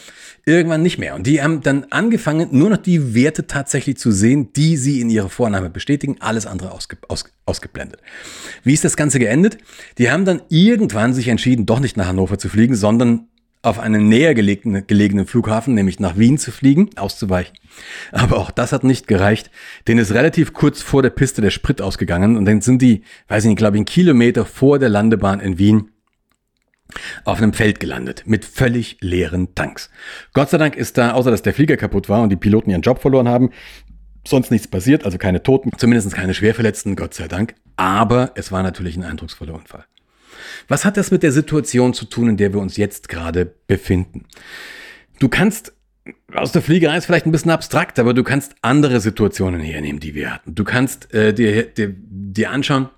irgendwann 0.46 0.82
nicht 0.82 0.98
mehr. 0.98 1.16
Und 1.16 1.26
die 1.26 1.42
haben 1.42 1.62
dann 1.62 1.86
angefangen, 1.90 2.50
nur 2.52 2.70
noch 2.70 2.78
die 2.78 3.16
Werte 3.16 3.48
tatsächlich 3.48 3.96
zu 3.98 4.12
sehen, 4.12 4.52
die 4.52 4.76
sie 4.76 5.00
in 5.00 5.10
ihrer 5.10 5.30
Vornahme 5.30 5.70
bestätigen, 5.70 6.18
alles 6.20 6.46
andere 6.46 6.72
ausge, 6.72 6.98
aus, 7.08 7.24
ausgeblendet. 7.46 8.02
Wie 8.62 8.74
ist 8.74 8.84
das 8.84 8.98
Ganze 8.98 9.20
geendet? 9.20 9.58
Die 9.98 10.12
haben 10.12 10.26
dann 10.26 10.42
irgendwann 10.50 11.14
sich 11.14 11.30
entschieden, 11.30 11.66
doch 11.66 11.80
nicht 11.80 11.96
nach 11.96 12.08
Hannover 12.08 12.38
zu 12.38 12.50
fliegen, 12.50 12.76
sondern 12.76 13.30
auf 13.64 13.80
einen 13.80 14.10
näher 14.10 14.36
gelegenen, 14.36 14.86
gelegenen 14.86 15.26
Flughafen, 15.26 15.74
nämlich 15.74 16.00
nach 16.00 16.18
Wien 16.18 16.38
zu 16.38 16.52
fliegen, 16.52 16.90
auszuweichen. 16.98 17.58
Aber 18.12 18.38
auch 18.38 18.52
das 18.52 18.74
hat 18.74 18.84
nicht 18.84 19.08
gereicht. 19.08 19.50
Den 19.88 19.98
ist 19.98 20.14
relativ 20.14 20.54
kurz 20.54 20.82
vor 20.82 21.02
der 21.02 21.10
Piste 21.10 21.42
der 21.42 21.50
Sprit 21.50 21.82
ausgegangen 21.82 22.36
und 22.38 22.46
dann 22.46 22.62
sind 22.62 22.82
die, 22.82 23.04
weiß 23.30 23.46
ich 23.46 23.50
nicht, 23.50 23.58
glaube 23.58 23.78
ich, 23.78 23.80
einen 23.80 23.86
Kilometer 23.86 24.46
vor 24.46 24.80
der 24.80 24.90
Landebahn 24.90 25.40
in 25.40 25.58
Wien 25.58 25.90
auf 27.24 27.38
einem 27.38 27.54
Feld 27.54 27.80
gelandet 27.80 28.24
mit 28.26 28.44
völlig 28.44 28.98
leeren 29.00 29.56
Tanks. 29.56 29.90
Gott 30.34 30.50
sei 30.50 30.58
Dank 30.58 30.76
ist 30.76 30.98
da, 30.98 31.14
außer 31.14 31.32
dass 31.32 31.42
der 31.42 31.54
Flieger 31.54 31.78
kaputt 31.78 32.10
war 32.10 32.22
und 32.22 32.30
die 32.30 32.36
Piloten 32.36 32.70
ihren 32.70 32.82
Job 32.82 33.02
verloren 33.02 33.30
haben, 33.30 33.50
sonst 34.28 34.52
nichts 34.52 34.68
passiert, 34.68 35.06
also 35.06 35.18
keine 35.18 35.42
Toten, 35.42 35.72
zumindest 35.78 36.14
keine 36.14 36.34
Schwerverletzten, 36.34 36.98
Gott 36.98 37.14
sei 37.14 37.30
Dank. 37.30 37.56
Aber 37.78 38.32
es 38.36 38.52
war 38.52 38.62
natürlich 38.62 38.98
ein 38.98 39.04
eindrucksvoller 39.04 39.56
Unfall. 39.56 39.86
Was 40.68 40.86
hat 40.86 40.98
das 40.98 41.12
mit 41.12 41.24
der 41.24 41.32
Situation 41.32 41.94
zu 41.94 42.06
tun, 42.06 42.30
in 42.30 42.38
der 42.38 42.54
wir 42.54 42.60
uns 42.60 42.78
jetzt 42.78 43.10
gerade 43.10 43.46
befinden? 43.68 44.26
Du 45.20 45.30
kannst 45.30 45.74
aus 46.34 46.52
der 46.52 46.62
Fliegerei 46.62 46.98
ist 46.98 47.06
vielleicht 47.06 47.26
ein 47.26 47.32
bisschen 47.32 47.52
abstrakt, 47.52 47.98
aber 47.98 48.14
du 48.14 48.24
kannst 48.24 48.56
andere 48.62 49.00
Situationen 49.00 49.62
hernehmen, 49.62 50.02
die 50.02 50.16
wir 50.16 50.34
hatten. 50.34 50.54
Du 50.54 50.66
kannst 50.66 51.14
äh, 51.14 51.34
dir, 51.34 51.64
dir, 51.64 51.94
dir 51.96 52.52
anschauen, 52.52 52.90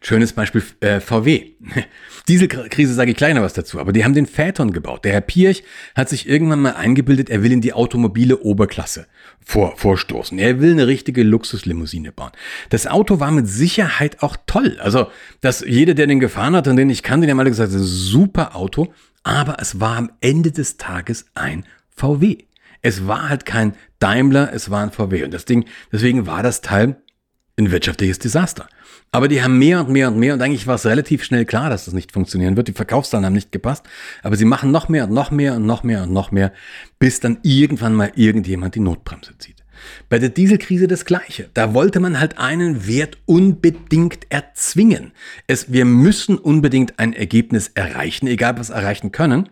Schönes 0.00 0.32
Beispiel 0.32 0.62
äh, 0.80 1.00
VW. 1.00 1.54
Dieselkrise 2.28 2.94
sage 2.94 3.10
ich 3.10 3.20
noch 3.20 3.42
was 3.42 3.54
dazu, 3.54 3.80
aber 3.80 3.92
die 3.92 4.04
haben 4.04 4.14
den 4.14 4.26
Phaeton 4.26 4.72
gebaut. 4.72 5.04
Der 5.04 5.12
Herr 5.12 5.20
Pirch 5.20 5.64
hat 5.96 6.08
sich 6.08 6.28
irgendwann 6.28 6.60
mal 6.60 6.74
eingebildet, 6.74 7.30
er 7.30 7.42
will 7.42 7.50
in 7.50 7.60
die 7.60 7.72
automobile 7.72 8.38
Oberklasse 8.38 9.06
vor, 9.44 9.76
vorstoßen. 9.76 10.38
Er 10.38 10.60
will 10.60 10.72
eine 10.72 10.86
richtige 10.86 11.22
Luxuslimousine 11.22 12.12
bauen. 12.12 12.32
Das 12.68 12.86
Auto 12.86 13.20
war 13.20 13.30
mit 13.30 13.48
Sicherheit 13.48 14.22
auch 14.22 14.36
toll. 14.46 14.78
Also, 14.80 15.08
dass 15.40 15.60
jeder, 15.60 15.94
der 15.94 16.06
den 16.06 16.20
gefahren 16.20 16.54
hat 16.54 16.68
und 16.68 16.76
den 16.76 16.90
ich 16.90 17.02
kann, 17.02 17.20
den 17.20 17.30
haben 17.30 17.40
alle 17.40 17.50
gesagt, 17.50 17.72
das 17.72 17.82
super 17.82 18.54
Auto, 18.54 18.92
aber 19.22 19.56
es 19.60 19.80
war 19.80 19.96
am 19.96 20.10
Ende 20.20 20.52
des 20.52 20.76
Tages 20.76 21.26
ein 21.34 21.64
VW. 21.90 22.38
Es 22.82 23.06
war 23.06 23.28
halt 23.28 23.44
kein 23.44 23.74
Daimler, 23.98 24.52
es 24.52 24.70
war 24.70 24.82
ein 24.82 24.92
VW. 24.92 25.24
Und 25.24 25.34
das 25.34 25.44
Ding, 25.44 25.64
deswegen 25.92 26.26
war 26.26 26.42
das 26.42 26.60
Teil 26.60 26.96
ein 27.58 27.70
wirtschaftliches 27.70 28.18
Desaster. 28.18 28.68
Aber 29.10 29.28
die 29.28 29.42
haben 29.42 29.58
mehr 29.58 29.80
und 29.80 29.90
mehr 29.90 30.08
und 30.08 30.18
mehr 30.18 30.34
und 30.34 30.42
eigentlich 30.42 30.66
war 30.66 30.74
es 30.74 30.86
relativ 30.86 31.24
schnell 31.24 31.44
klar, 31.44 31.70
dass 31.70 31.86
das 31.86 31.94
nicht 31.94 32.12
funktionieren 32.12 32.56
wird. 32.56 32.68
Die 32.68 32.72
Verkaufszahlen 32.72 33.24
haben 33.24 33.32
nicht 33.32 33.52
gepasst, 33.52 33.84
aber 34.22 34.36
sie 34.36 34.44
machen 34.44 34.70
noch 34.70 34.88
mehr 34.88 35.04
und 35.04 35.12
noch 35.12 35.30
mehr 35.30 35.54
und 35.54 35.66
noch 35.66 35.82
mehr 35.82 36.02
und 36.02 36.12
noch 36.12 36.30
mehr, 36.30 36.52
bis 36.98 37.20
dann 37.20 37.38
irgendwann 37.42 37.94
mal 37.94 38.12
irgendjemand 38.14 38.74
die 38.74 38.80
Notbremse 38.80 39.36
zieht. 39.38 39.56
Bei 40.08 40.18
der 40.18 40.28
Dieselkrise 40.28 40.88
das 40.88 41.04
Gleiche. 41.04 41.48
Da 41.54 41.72
wollte 41.72 42.00
man 42.00 42.18
halt 42.18 42.38
einen 42.38 42.86
Wert 42.86 43.16
unbedingt 43.26 44.26
erzwingen. 44.30 45.12
Es, 45.46 45.72
wir 45.72 45.84
müssen 45.84 46.36
unbedingt 46.36 46.98
ein 46.98 47.12
Ergebnis 47.12 47.68
erreichen, 47.74 48.26
egal 48.26 48.58
was 48.58 48.70
erreichen 48.70 49.12
können 49.12 49.48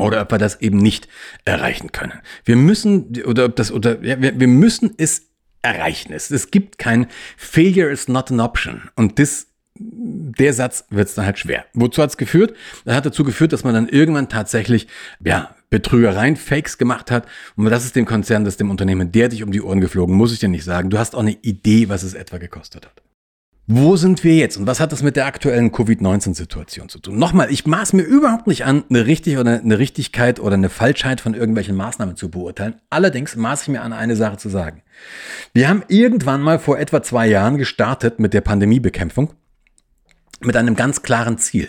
oder 0.00 0.22
ob 0.22 0.32
wir 0.32 0.38
das 0.38 0.60
eben 0.60 0.78
nicht 0.78 1.08
erreichen 1.44 1.92
können. 1.92 2.20
Wir 2.44 2.56
müssen 2.56 3.22
oder 3.24 3.44
ob 3.44 3.56
das 3.56 3.70
oder 3.70 4.02
ja, 4.02 4.20
wir, 4.20 4.38
wir 4.38 4.48
müssen 4.48 4.94
es 4.96 5.29
erreichen. 5.62 6.12
Es, 6.12 6.30
es 6.30 6.50
gibt 6.50 6.78
kein 6.78 7.06
Failure 7.36 7.90
is 7.90 8.08
not 8.08 8.30
an 8.30 8.40
option. 8.40 8.90
Und 8.96 9.18
das 9.18 9.46
der 9.82 10.52
Satz 10.52 10.84
wird 10.90 11.08
es 11.08 11.14
dann 11.14 11.24
halt 11.24 11.38
schwer. 11.38 11.64
Wozu 11.72 12.02
hat 12.02 12.10
es 12.10 12.16
geführt? 12.18 12.54
Das 12.84 12.94
hat 12.94 13.06
dazu 13.06 13.24
geführt, 13.24 13.52
dass 13.52 13.64
man 13.64 13.72
dann 13.72 13.88
irgendwann 13.88 14.28
tatsächlich, 14.28 14.88
ja, 15.24 15.54
Betrügereien, 15.70 16.36
Fakes 16.36 16.76
gemacht 16.76 17.10
hat. 17.10 17.26
Und 17.56 17.64
das 17.66 17.84
ist 17.84 17.96
dem 17.96 18.04
Konzern, 18.04 18.44
das 18.44 18.54
ist 18.54 18.60
dem 18.60 18.70
Unternehmen 18.70 19.12
der 19.12 19.28
dich 19.28 19.42
um 19.42 19.52
die 19.52 19.62
Ohren 19.62 19.80
geflogen, 19.80 20.14
muss 20.16 20.32
ich 20.32 20.40
dir 20.40 20.48
nicht 20.48 20.64
sagen. 20.64 20.90
Du 20.90 20.98
hast 20.98 21.14
auch 21.14 21.20
eine 21.20 21.32
Idee, 21.42 21.88
was 21.88 22.02
es 22.02 22.14
etwa 22.14 22.38
gekostet 22.38 22.86
hat. 22.86 23.02
Wo 23.72 23.94
sind 23.94 24.24
wir 24.24 24.34
jetzt 24.34 24.56
und 24.56 24.66
was 24.66 24.80
hat 24.80 24.90
das 24.90 25.00
mit 25.00 25.14
der 25.14 25.26
aktuellen 25.26 25.70
Covid-19-Situation 25.70 26.88
zu 26.88 26.98
tun? 26.98 27.16
Nochmal, 27.20 27.52
ich 27.52 27.66
maß 27.66 27.92
mir 27.92 28.02
überhaupt 28.02 28.48
nicht 28.48 28.64
an, 28.64 28.82
eine 28.90 29.06
richtig 29.06 29.38
oder 29.38 29.60
eine 29.60 29.78
Richtigkeit 29.78 30.40
oder 30.40 30.54
eine 30.54 30.68
Falschheit 30.68 31.20
von 31.20 31.34
irgendwelchen 31.34 31.76
Maßnahmen 31.76 32.16
zu 32.16 32.30
beurteilen. 32.30 32.80
Allerdings 32.90 33.36
maß 33.36 33.62
ich 33.62 33.68
mir 33.68 33.82
an, 33.82 33.92
eine 33.92 34.16
Sache 34.16 34.38
zu 34.38 34.48
sagen. 34.48 34.82
Wir 35.54 35.68
haben 35.68 35.84
irgendwann 35.86 36.42
mal 36.42 36.58
vor 36.58 36.80
etwa 36.80 37.00
zwei 37.00 37.28
Jahren 37.28 37.58
gestartet 37.58 38.18
mit 38.18 38.34
der 38.34 38.40
Pandemiebekämpfung 38.40 39.34
mit 40.40 40.56
einem 40.56 40.74
ganz 40.74 41.02
klaren 41.02 41.38
Ziel. 41.38 41.68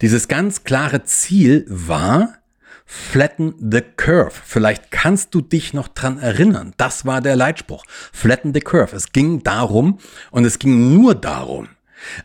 Dieses 0.00 0.26
ganz 0.26 0.64
klare 0.64 1.04
Ziel 1.04 1.64
war, 1.68 2.38
Flatten 2.86 3.54
the 3.58 3.82
Curve. 3.96 4.32
Vielleicht 4.44 4.90
kannst 4.92 5.34
du 5.34 5.40
dich 5.40 5.74
noch 5.74 5.88
dran 5.88 6.18
erinnern. 6.18 6.72
Das 6.76 7.04
war 7.04 7.20
der 7.20 7.34
Leitspruch. 7.34 7.84
Flatten 8.12 8.54
the 8.54 8.60
Curve. 8.60 8.94
Es 8.94 9.12
ging 9.12 9.42
darum, 9.42 9.98
und 10.30 10.44
es 10.44 10.58
ging 10.60 10.94
nur 10.94 11.16
darum, 11.16 11.68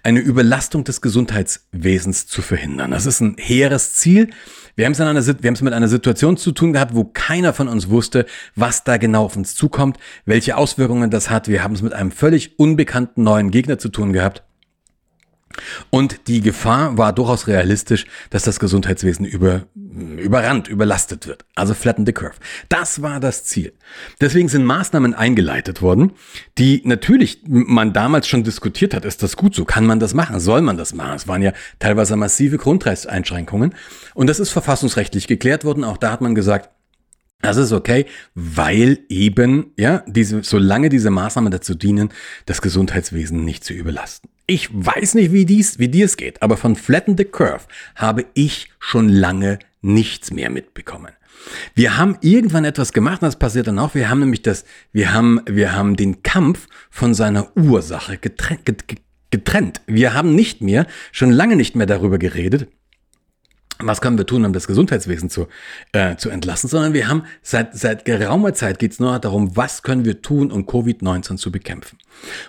eine 0.03 0.20
Überlastung 0.20 0.84
des 0.84 1.01
Gesundheitswesens 1.01 2.27
zu 2.27 2.41
verhindern. 2.41 2.91
Das 2.91 3.08
ist 3.08 3.22
ein 3.22 3.36
hehres 3.39 3.96
Ziel. 3.96 4.30
Wir 4.75 4.86
haben 4.86 4.94
es, 4.94 5.01
einer, 5.01 5.25
wir 5.25 5.48
haben 5.48 5.56
es 5.56 5.62
mit 5.62 5.74
einer 5.74 5.88
Situation 5.88 6.38
zu 6.38 6.51
tun 6.51 6.74
gehabt, 6.74 6.96
wo 6.96 7.06
keiner 7.06 7.53
von 7.53 7.68
uns 7.68 7.89
wusste, 7.89 8.25
was 8.56 8.84
da 8.84 8.98
genau 8.98 9.25
auf 9.25 9.36
uns 9.36 9.56
zukommt, 9.56 9.98
welche 10.25 10.58
Auswirkungen 10.58 11.10
das 11.10 11.30
hat. 11.30 11.48
Wir 11.48 11.63
haben 11.63 11.74
es 11.74 11.82
mit 11.82 11.94
einem 11.94 12.12
völlig 12.12 12.60
unbekannten 12.60 13.24
neuen 13.24 13.51
Gegner 13.51 13.80
zu 13.80 13.89
tun 13.89 14.13
gehabt. 14.13 14.44
Und 15.89 16.27
die 16.27 16.41
Gefahr 16.41 16.98
war 16.98 17.13
durchaus 17.13 17.48
realistisch, 17.48 18.06
dass 18.30 18.44
das 18.44 18.60
Gesundheitswesen 18.60 19.25
über, 19.25 19.63
überrannt, 19.75 20.68
überlastet 20.68 21.27
wird. 21.27 21.46
Also 21.56 21.74
flatten 21.74 22.06
the 22.06 22.13
curve. 22.13 22.36
Das 22.70 23.01
war 23.01 23.20
das 23.20 23.44
Ziel. 23.44 23.74
Deswegen 24.20 24.50
sind 24.50 24.65
Maßnahmen 24.65 25.13
eingeleitet 25.13 25.82
worden, 25.82 26.12
die 26.58 26.82
natürlich 26.86 27.41
man 27.48 27.94
damals 27.94 28.27
schon 28.27 28.44
diskutiert 28.44 28.94
hat. 28.94 29.06
Ist 29.06 29.24
das 29.24 29.38
gut 29.38 29.56
so? 29.56 29.65
Kann 29.65 29.86
man 29.86 30.00
das 30.00 30.13
machen? 30.13 30.39
Soll 30.39 30.62
man 30.62 30.77
das 30.77 30.94
machen? 30.94 31.15
Es 31.15 31.27
waren 31.27 31.41
ja 31.41 31.53
teilweise 31.80 32.15
massive 32.15 32.58
Grundrechtseinschränkungen. 32.58 33.75
Und 34.13 34.27
das 34.27 34.39
ist 34.39 34.50
verfassungsrechtlich 34.50 35.27
geklärt 35.27 35.65
worden. 35.65 35.84
Auch 35.84 35.98
da 35.98 36.12
hat 36.12 36.22
man 36.22 36.36
gesagt, 36.36 36.70
das 37.41 37.58
ist 37.58 37.72
okay, 37.72 38.06
weil 38.36 39.00
eben, 39.10 39.74
ja, 39.77 40.03
diese, 40.06 40.44
solange 40.44 40.89
diese 40.89 41.10
Maßnahmen 41.10 41.51
dazu 41.51 41.74
dienen, 41.74 42.10
das 42.46 42.62
Gesundheitswesen 42.62 43.44
nicht 43.44 43.63
zu 43.63 43.74
überlasten. 43.74 44.30
Ich 44.51 44.67
weiß 44.70 45.15
nicht, 45.15 45.31
wie 45.31 45.46
dies, 45.46 45.79
wie 45.79 45.88
dir 45.88 46.03
es 46.03 46.17
geht, 46.17 46.41
aber 46.41 46.58
von 46.58 46.75
Flatten 46.75 47.15
the 47.15 47.24
Curve 47.24 47.62
habe 47.96 48.25
ich 48.34 48.70
schon 48.79 49.08
lange 49.08 49.60
nichts 49.81 50.29
mehr 50.29 50.50
mitbekommen. 50.50 51.13
Wir 51.74 51.98
haben 51.98 52.17
irgendwann 52.20 52.65
etwas 52.65 52.91
gemacht, 52.91 53.22
und 53.22 53.27
das 53.27 53.39
passiert 53.39 53.67
dann 53.67 53.79
auch. 53.79 53.96
Wir 53.96 54.10
haben 54.10 54.20
nämlich 54.20 54.41
das, 54.41 54.65
wir 54.91 55.13
haben, 55.13 55.39
wir 55.46 55.74
haben 55.74 55.96
den 55.96 56.22
Kampf 56.22 56.67
von 56.89 57.13
seiner 57.13 57.55
Ursache 57.55 58.17
getrennt, 58.17 58.65
getrennt. 59.29 59.79
Wir 59.88 60.13
haben 60.13 60.36
nicht 60.36 60.60
mehr, 60.60 60.86
schon 61.13 61.31
lange 61.31 61.55
nicht 61.55 61.77
mehr 61.77 61.88
darüber 61.88 62.17
geredet, 62.17 62.67
was 63.84 64.02
können 64.02 64.18
wir 64.18 64.26
tun, 64.26 64.46
um 64.46 64.54
das 64.54 64.68
Gesundheitswesen 64.68 65.30
zu, 65.30 65.48
äh, 65.92 66.16
zu 66.16 66.30
entlassen, 66.30 66.70
sondern 66.70 66.94
wir 66.94 67.08
haben 67.08 67.24
seit, 67.42 67.78
seit 67.78 68.06
geraumer 68.06 68.54
Zeit 68.54 68.80
geht 68.80 68.94
es 68.94 69.00
nur 69.00 69.18
darum, 69.20 69.56
was 69.56 69.84
können 69.84 70.06
wir 70.06 70.22
tun, 70.22 70.52
um 70.52 70.66
Covid-19 70.66 71.38
zu 71.38 71.52
bekämpfen. 71.52 71.98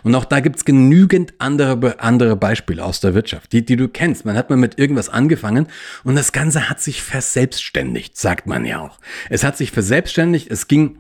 Und 0.03 0.15
auch 0.15 0.25
da 0.25 0.41
gibt's 0.41 0.65
genügend 0.65 1.35
andere, 1.39 2.01
andere 2.01 2.37
Beispiele 2.37 2.85
aus 2.85 3.01
der 3.01 3.15
Wirtschaft, 3.15 3.53
die, 3.53 3.65
die 3.65 3.77
du 3.77 3.89
kennst. 3.89 4.25
Man 4.25 4.37
hat 4.37 4.51
mal 4.51 4.57
mit 4.57 4.79
irgendwas 4.79 5.09
angefangen 5.09 5.67
und 6.05 6.17
das 6.17 6.33
Ganze 6.33 6.69
hat 6.69 6.81
sich 6.81 7.03
verselbstständigt, 7.03 8.17
sagt 8.17 8.47
man 8.47 8.65
ja 8.65 8.81
auch. 8.81 8.99
Es 9.31 9.45
hat 9.45 9.57
sich 9.57 9.71
verselbstständigt, 9.71 10.51
es 10.51 10.69
ging 10.69 10.99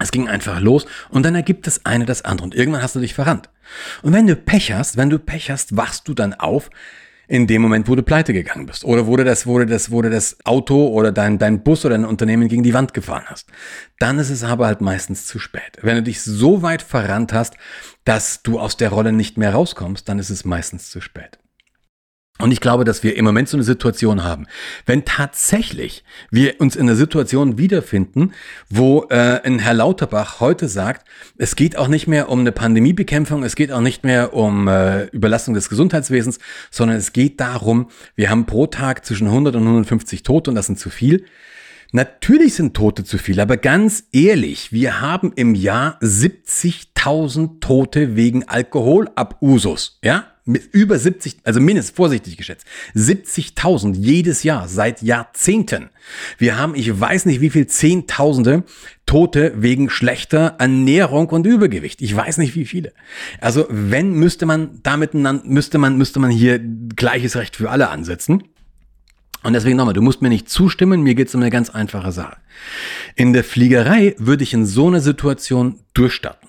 es 0.00 0.12
ging 0.12 0.28
einfach 0.28 0.60
los 0.60 0.86
und 1.10 1.24
dann 1.24 1.34
ergibt 1.34 1.66
das 1.66 1.84
eine 1.84 2.04
das 2.04 2.24
andere 2.24 2.44
und 2.44 2.54
irgendwann 2.54 2.82
hast 2.82 2.94
du 2.94 3.00
dich 3.00 3.14
verrannt. 3.14 3.50
Und 4.02 4.12
wenn 4.12 4.28
du 4.28 4.36
Pech 4.36 4.72
hast, 4.72 4.96
wenn 4.96 5.10
du 5.10 5.18
Pech 5.18 5.50
hast, 5.50 5.76
wachst 5.76 6.06
du 6.06 6.14
dann 6.14 6.34
auf 6.34 6.70
in 7.28 7.46
dem 7.46 7.60
Moment, 7.60 7.88
wo 7.88 7.94
du 7.94 8.02
pleite 8.02 8.32
gegangen 8.32 8.66
bist. 8.66 8.84
Oder 8.84 9.06
wurde 9.06 9.22
das, 9.22 9.46
wurde 9.46 9.66
das, 9.66 9.90
wurde 9.90 10.08
das 10.08 10.38
Auto 10.44 10.88
oder 10.88 11.12
dein, 11.12 11.38
dein 11.38 11.62
Bus 11.62 11.84
oder 11.84 11.94
dein 11.94 12.06
Unternehmen 12.06 12.48
gegen 12.48 12.62
die 12.62 12.72
Wand 12.72 12.94
gefahren 12.94 13.24
hast. 13.26 13.48
Dann 13.98 14.18
ist 14.18 14.30
es 14.30 14.42
aber 14.42 14.66
halt 14.66 14.80
meistens 14.80 15.26
zu 15.26 15.38
spät. 15.38 15.78
Wenn 15.82 15.96
du 15.96 16.02
dich 16.02 16.22
so 16.22 16.62
weit 16.62 16.80
verrannt 16.82 17.34
hast, 17.34 17.54
dass 18.04 18.42
du 18.42 18.58
aus 18.58 18.78
der 18.78 18.88
Rolle 18.88 19.12
nicht 19.12 19.36
mehr 19.36 19.52
rauskommst, 19.52 20.08
dann 20.08 20.18
ist 20.18 20.30
es 20.30 20.46
meistens 20.46 20.90
zu 20.90 21.02
spät. 21.02 21.38
Und 22.40 22.52
ich 22.52 22.60
glaube, 22.60 22.84
dass 22.84 23.02
wir 23.02 23.16
im 23.16 23.24
Moment 23.24 23.48
so 23.48 23.56
eine 23.56 23.64
Situation 23.64 24.22
haben. 24.22 24.46
Wenn 24.86 25.04
tatsächlich 25.04 26.04
wir 26.30 26.60
uns 26.60 26.76
in 26.76 26.82
einer 26.82 26.94
Situation 26.94 27.58
wiederfinden, 27.58 28.32
wo 28.70 29.06
äh, 29.10 29.40
ein 29.42 29.58
Herr 29.58 29.74
Lauterbach 29.74 30.38
heute 30.38 30.68
sagt, 30.68 31.08
es 31.36 31.56
geht 31.56 31.76
auch 31.76 31.88
nicht 31.88 32.06
mehr 32.06 32.28
um 32.28 32.40
eine 32.40 32.52
Pandemiebekämpfung, 32.52 33.42
es 33.42 33.56
geht 33.56 33.72
auch 33.72 33.80
nicht 33.80 34.04
mehr 34.04 34.34
um 34.34 34.68
äh, 34.68 35.06
Überlastung 35.06 35.54
des 35.54 35.68
Gesundheitswesens, 35.68 36.38
sondern 36.70 36.96
es 36.96 37.12
geht 37.12 37.40
darum, 37.40 37.88
wir 38.14 38.30
haben 38.30 38.46
pro 38.46 38.68
Tag 38.68 39.04
zwischen 39.04 39.26
100 39.26 39.56
und 39.56 39.62
150 39.62 40.22
Tote 40.22 40.50
und 40.50 40.54
das 40.54 40.66
sind 40.66 40.78
zu 40.78 40.90
viel. 40.90 41.24
Natürlich 41.90 42.54
sind 42.54 42.74
Tote 42.74 43.02
zu 43.02 43.18
viel, 43.18 43.40
aber 43.40 43.56
ganz 43.56 44.04
ehrlich, 44.12 44.72
wir 44.72 45.00
haben 45.00 45.32
im 45.34 45.54
Jahr 45.54 45.98
70.000 46.02 47.60
Tote 47.60 48.14
wegen 48.14 48.46
Alkoholabusus, 48.46 49.98
ja? 50.04 50.26
Über 50.56 50.98
70, 50.98 51.38
also 51.44 51.60
mindestens 51.60 51.94
vorsichtig 51.94 52.36
geschätzt, 52.36 52.66
70.000 52.94 53.94
jedes 53.94 54.42
Jahr 54.42 54.68
seit 54.68 55.02
Jahrzehnten. 55.02 55.90
Wir 56.38 56.58
haben, 56.58 56.74
ich 56.74 56.98
weiß 56.98 57.26
nicht 57.26 57.40
wie 57.40 57.50
viel 57.50 57.66
Zehntausende 57.66 58.64
Tote 59.06 59.52
wegen 59.56 59.90
schlechter 59.90 60.56
Ernährung 60.58 61.28
und 61.28 61.46
Übergewicht. 61.46 62.02
Ich 62.02 62.14
weiß 62.14 62.38
nicht 62.38 62.54
wie 62.54 62.64
viele. 62.64 62.92
Also 63.40 63.66
wenn 63.68 64.12
müsste 64.12 64.46
man 64.46 64.80
damit 64.82 65.14
müsste 65.14 65.78
man 65.78 65.96
müsste 65.96 66.20
man 66.20 66.30
hier 66.30 66.58
gleiches 66.58 67.36
Recht 67.36 67.56
für 67.56 67.70
alle 67.70 67.90
ansetzen. 67.90 68.44
Und 69.44 69.52
deswegen 69.52 69.76
nochmal, 69.76 69.94
du 69.94 70.02
musst 70.02 70.20
mir 70.20 70.30
nicht 70.30 70.48
zustimmen, 70.48 71.02
mir 71.02 71.14
geht 71.14 71.28
es 71.28 71.34
um 71.34 71.40
eine 71.40 71.50
ganz 71.50 71.70
einfache 71.70 72.10
Sache. 72.10 72.36
In 73.14 73.32
der 73.32 73.44
Fliegerei 73.44 74.14
würde 74.18 74.42
ich 74.42 74.52
in 74.52 74.66
so 74.66 74.88
einer 74.88 75.00
Situation 75.00 75.78
durchstarten. 75.94 76.47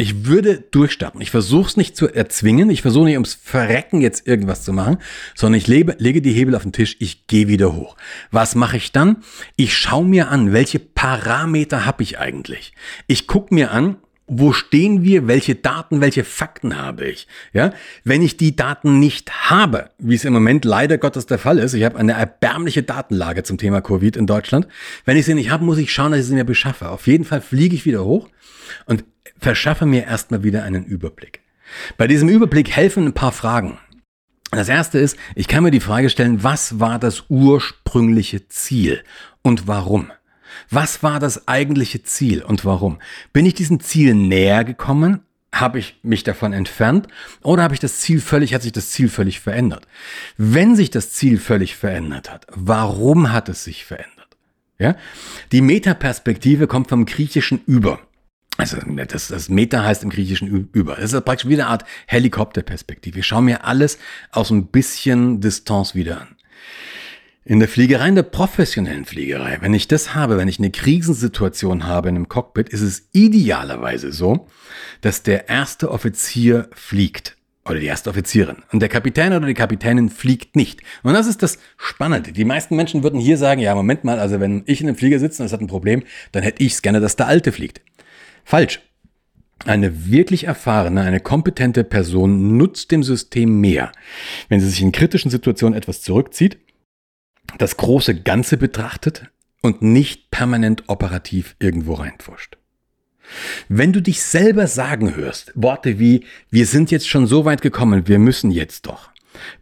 Ich 0.00 0.24
würde 0.24 0.64
durchstarten. 0.70 1.20
Ich 1.20 1.30
versuche 1.30 1.68
es 1.68 1.76
nicht 1.76 1.94
zu 1.94 2.08
erzwingen. 2.08 2.70
Ich 2.70 2.80
versuche 2.80 3.04
nicht 3.04 3.16
ums 3.16 3.34
Verrecken 3.34 4.00
jetzt 4.00 4.26
irgendwas 4.26 4.64
zu 4.64 4.72
machen, 4.72 4.96
sondern 5.34 5.58
ich 5.58 5.66
lebe, 5.66 5.94
lege 5.98 6.22
die 6.22 6.32
Hebel 6.32 6.54
auf 6.54 6.62
den 6.62 6.72
Tisch. 6.72 6.96
Ich 7.00 7.26
gehe 7.26 7.48
wieder 7.48 7.74
hoch. 7.74 7.98
Was 8.30 8.54
mache 8.54 8.78
ich 8.78 8.92
dann? 8.92 9.18
Ich 9.56 9.76
schaue 9.76 10.06
mir 10.06 10.30
an, 10.30 10.54
welche 10.54 10.78
Parameter 10.78 11.84
habe 11.84 12.02
ich 12.02 12.18
eigentlich. 12.18 12.72
Ich 13.08 13.26
gucke 13.26 13.52
mir 13.52 13.72
an, 13.72 13.96
wo 14.26 14.54
stehen 14.54 15.04
wir, 15.04 15.28
welche 15.28 15.54
Daten, 15.54 16.00
welche 16.00 16.24
Fakten 16.24 16.78
habe 16.78 17.04
ich. 17.04 17.26
Ja, 17.52 17.74
wenn 18.02 18.22
ich 18.22 18.38
die 18.38 18.56
Daten 18.56 19.00
nicht 19.00 19.50
habe, 19.50 19.90
wie 19.98 20.14
es 20.14 20.24
im 20.24 20.32
Moment 20.32 20.64
leider 20.64 20.96
Gottes 20.96 21.26
der 21.26 21.38
Fall 21.38 21.58
ist, 21.58 21.74
ich 21.74 21.84
habe 21.84 21.98
eine 21.98 22.12
erbärmliche 22.12 22.82
Datenlage 22.82 23.42
zum 23.42 23.58
Thema 23.58 23.82
Covid 23.82 24.16
in 24.16 24.26
Deutschland. 24.26 24.66
Wenn 25.04 25.18
ich 25.18 25.26
sie 25.26 25.34
nicht 25.34 25.50
habe, 25.50 25.66
muss 25.66 25.76
ich 25.76 25.92
schauen, 25.92 26.12
dass 26.12 26.22
ich 26.22 26.26
sie 26.28 26.34
mir 26.34 26.44
beschaffe. 26.44 26.88
Auf 26.88 27.06
jeden 27.06 27.26
Fall 27.26 27.42
fliege 27.42 27.76
ich 27.76 27.84
wieder 27.84 28.02
hoch 28.06 28.30
verschaffe 29.40 29.86
mir 29.86 30.04
erstmal 30.04 30.42
wieder 30.42 30.62
einen 30.62 30.84
Überblick. 30.84 31.40
Bei 31.96 32.06
diesem 32.06 32.28
Überblick 32.28 32.70
helfen 32.70 33.06
ein 33.06 33.14
paar 33.14 33.32
Fragen. 33.32 33.78
Das 34.50 34.68
erste 34.68 34.98
ist, 34.98 35.16
ich 35.36 35.46
kann 35.46 35.62
mir 35.62 35.70
die 35.70 35.80
Frage 35.80 36.10
stellen, 36.10 36.42
was 36.42 36.80
war 36.80 36.98
das 36.98 37.24
ursprüngliche 37.28 38.48
Ziel 38.48 39.02
und 39.42 39.68
warum? 39.68 40.10
Was 40.68 41.02
war 41.02 41.20
das 41.20 41.46
eigentliche 41.46 42.02
Ziel 42.02 42.42
und 42.42 42.64
warum? 42.64 42.98
Bin 43.32 43.46
ich 43.46 43.54
diesem 43.54 43.80
Ziel 43.80 44.14
näher 44.14 44.64
gekommen? 44.64 45.20
Habe 45.52 45.78
ich 45.78 45.98
mich 46.02 46.22
davon 46.22 46.52
entfernt 46.52 47.08
oder 47.42 47.62
habe 47.62 47.74
ich 47.74 47.80
das 47.80 47.98
Ziel 48.00 48.20
völlig, 48.20 48.54
hat 48.54 48.62
sich 48.62 48.72
das 48.72 48.90
Ziel 48.90 49.08
völlig 49.08 49.40
verändert? 49.40 49.86
Wenn 50.36 50.76
sich 50.76 50.90
das 50.90 51.12
Ziel 51.12 51.38
völlig 51.38 51.76
verändert 51.76 52.30
hat, 52.30 52.46
warum 52.50 53.32
hat 53.32 53.48
es 53.48 53.64
sich 53.64 53.84
verändert? 53.84 54.36
Ja? 54.78 54.96
Die 55.52 55.60
Metaperspektive 55.60 56.66
kommt 56.66 56.88
vom 56.88 57.04
griechischen 57.04 57.60
über. 57.66 58.00
Also 58.60 58.76
das, 59.06 59.28
das 59.28 59.48
Meta 59.48 59.82
heißt 59.84 60.02
im 60.02 60.10
Griechischen 60.10 60.68
über. 60.72 60.96
Das 60.96 61.12
ist 61.12 61.24
praktisch 61.24 61.48
wie 61.48 61.54
eine 61.54 61.66
Art 61.66 61.84
Helikopterperspektive. 62.06 63.20
Ich 63.20 63.26
schaue 63.26 63.42
mir 63.42 63.64
alles 63.64 63.98
aus 64.32 64.50
ein 64.50 64.66
bisschen 64.66 65.40
Distanz 65.40 65.94
wieder 65.94 66.20
an. 66.22 66.28
In 67.44 67.58
der 67.58 67.68
Fliegerei, 67.68 68.08
in 68.08 68.14
der 68.14 68.22
professionellen 68.22 69.06
Fliegerei, 69.06 69.58
wenn 69.60 69.72
ich 69.72 69.88
das 69.88 70.14
habe, 70.14 70.36
wenn 70.36 70.46
ich 70.46 70.58
eine 70.58 70.70
Krisensituation 70.70 71.86
habe 71.86 72.10
in 72.10 72.16
einem 72.16 72.28
Cockpit, 72.28 72.68
ist 72.68 72.82
es 72.82 73.08
idealerweise 73.12 74.12
so, 74.12 74.46
dass 75.00 75.22
der 75.22 75.48
erste 75.48 75.90
Offizier 75.90 76.68
fliegt 76.74 77.36
oder 77.64 77.80
die 77.80 77.86
erste 77.86 78.10
Offizierin 78.10 78.58
und 78.72 78.80
der 78.80 78.88
Kapitän 78.88 79.32
oder 79.32 79.46
die 79.46 79.54
Kapitänin 79.54 80.10
fliegt 80.10 80.54
nicht. 80.54 80.82
Und 81.02 81.14
das 81.14 81.26
ist 81.26 81.42
das 81.42 81.58
Spannende. 81.76 82.32
Die 82.32 82.44
meisten 82.44 82.76
Menschen 82.76 83.02
würden 83.02 83.20
hier 83.20 83.38
sagen, 83.38 83.60
ja, 83.60 83.74
Moment 83.74 84.04
mal, 84.04 84.20
also 84.20 84.38
wenn 84.38 84.62
ich 84.66 84.80
in 84.80 84.88
einem 84.88 84.96
Flieger 84.96 85.18
sitze 85.18 85.42
und 85.42 85.46
es 85.46 85.52
hat 85.52 85.60
ein 85.60 85.66
Problem, 85.66 86.02
dann 86.32 86.42
hätte 86.42 86.62
ich 86.62 86.72
es 86.74 86.82
gerne, 86.82 87.00
dass 87.00 87.16
der 87.16 87.26
Alte 87.26 87.52
fliegt. 87.52 87.80
Falsch. 88.44 88.80
Eine 89.66 90.10
wirklich 90.10 90.44
erfahrene, 90.44 91.02
eine 91.02 91.20
kompetente 91.20 91.84
Person 91.84 92.56
nutzt 92.56 92.90
dem 92.90 93.02
System 93.02 93.60
mehr, 93.60 93.92
wenn 94.48 94.60
sie 94.60 94.68
sich 94.68 94.80
in 94.80 94.92
kritischen 94.92 95.30
Situationen 95.30 95.76
etwas 95.76 96.00
zurückzieht, 96.00 96.58
das 97.58 97.76
große 97.76 98.22
Ganze 98.22 98.56
betrachtet 98.56 99.30
und 99.60 99.82
nicht 99.82 100.30
permanent 100.30 100.84
operativ 100.86 101.56
irgendwo 101.58 101.94
reinpfuscht. 101.94 102.56
Wenn 103.68 103.92
du 103.92 104.00
dich 104.00 104.22
selber 104.22 104.66
sagen 104.66 105.14
hörst, 105.14 105.52
Worte 105.54 105.98
wie, 105.98 106.24
wir 106.50 106.66
sind 106.66 106.90
jetzt 106.90 107.08
schon 107.08 107.26
so 107.26 107.44
weit 107.44 107.62
gekommen, 107.62 108.08
wir 108.08 108.18
müssen 108.18 108.50
jetzt 108.50 108.86
doch. 108.86 109.10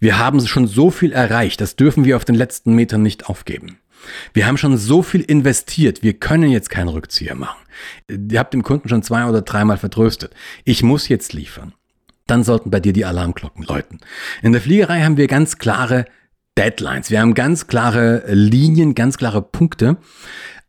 Wir 0.01 0.19
haben 0.19 0.45
schon 0.47 0.67
so 0.67 0.91
viel 0.91 1.13
erreicht, 1.13 1.61
das 1.61 1.77
dürfen 1.77 2.05
wir 2.05 2.17
auf 2.17 2.25
den 2.25 2.35
letzten 2.35 2.75
Metern 2.75 3.03
nicht 3.03 3.27
aufgeben. 3.27 3.79
Wir 4.35 4.47
haben 4.47 4.57
schon 4.57 4.76
so 4.76 5.02
viel 5.02 5.21
investiert, 5.23 6.02
wir 6.02 6.14
können 6.14 6.50
jetzt 6.50 6.71
keinen 6.71 6.88
Rückzieher 6.88 7.35
machen. 7.35 7.59
Ihr 8.09 8.38
habt 8.38 8.55
dem 8.55 8.62
Kunden 8.62 8.88
schon 8.88 9.02
zwei 9.02 9.25
oder 9.26 9.43
dreimal 9.43 9.78
vertröstet. 9.78 10.35
Ich 10.64 10.83
muss 10.83 11.09
jetzt 11.09 11.33
liefern. 11.33 11.75
Dann 12.26 12.45
sollten 12.45 12.71
bei 12.71 12.81
dir 12.81 12.93
die 12.93 13.05
Alarmglocken 13.05 13.64
läuten. 13.64 14.00
In 14.43 14.52
der 14.52 14.61
Fliegerei 14.61 15.02
haben 15.02 15.17
wir 15.17 15.28
ganz 15.28 15.59
klare 15.59 16.05
Deadlines. 16.59 17.11
Wir 17.11 17.21
haben 17.21 17.35
ganz 17.35 17.69
klare 17.69 18.25
Linien, 18.26 18.95
ganz 18.95 19.17
klare 19.17 19.43
Punkte, 19.43 19.97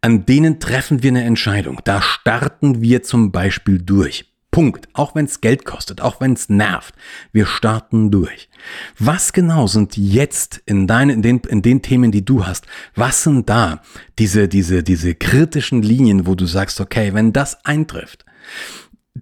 an 0.01 0.25
denen 0.25 0.59
treffen 0.59 1.03
wir 1.03 1.09
eine 1.09 1.23
Entscheidung. 1.23 1.81
Da 1.83 2.01
starten 2.01 2.81
wir 2.81 3.03
zum 3.03 3.31
Beispiel 3.31 3.79
durch. 3.79 4.28
Punkt. 4.51 4.89
Auch 4.93 5.15
wenn 5.15 5.25
es 5.25 5.41
Geld 5.41 5.65
kostet, 5.65 6.01
auch 6.01 6.21
wenn 6.21 6.33
es 6.33 6.49
nervt. 6.49 6.95
Wir 7.31 7.45
starten 7.45 8.11
durch. 8.11 8.49
Was 8.97 9.33
genau 9.33 9.67
sind 9.67 9.95
jetzt 9.97 10.61
in 10.65 10.87
deinen, 10.87 11.11
in 11.11 11.21
den, 11.21 11.39
in 11.47 11.61
den 11.61 11.81
Themen, 11.81 12.11
die 12.11 12.25
du 12.25 12.45
hast, 12.45 12.65
was 12.95 13.23
sind 13.23 13.49
da 13.49 13.81
diese, 14.17 14.47
diese, 14.47 14.83
diese 14.83 15.15
kritischen 15.15 15.81
Linien, 15.81 16.25
wo 16.25 16.35
du 16.35 16.45
sagst, 16.45 16.81
okay, 16.81 17.13
wenn 17.13 17.31
das 17.33 17.63
eintrifft, 17.65 18.25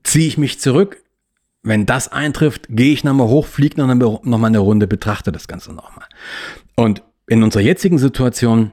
ziehe 0.03 0.27
ich 0.27 0.37
mich 0.37 0.59
zurück. 0.59 1.03
Wenn 1.63 1.85
das 1.85 2.07
eintrifft, 2.07 2.67
gehe 2.69 2.93
ich 2.93 3.03
nochmal 3.03 3.27
hoch, 3.27 3.45
fliege 3.45 3.81
nochmal 3.81 3.97
noch 3.97 4.37
mal 4.37 4.47
eine 4.47 4.59
Runde, 4.59 4.87
betrachte 4.87 5.33
das 5.33 5.47
Ganze 5.47 5.73
nochmal. 5.73 6.05
Und 6.75 7.03
in 7.27 7.43
unserer 7.43 7.63
jetzigen 7.63 7.97
Situation 7.97 8.71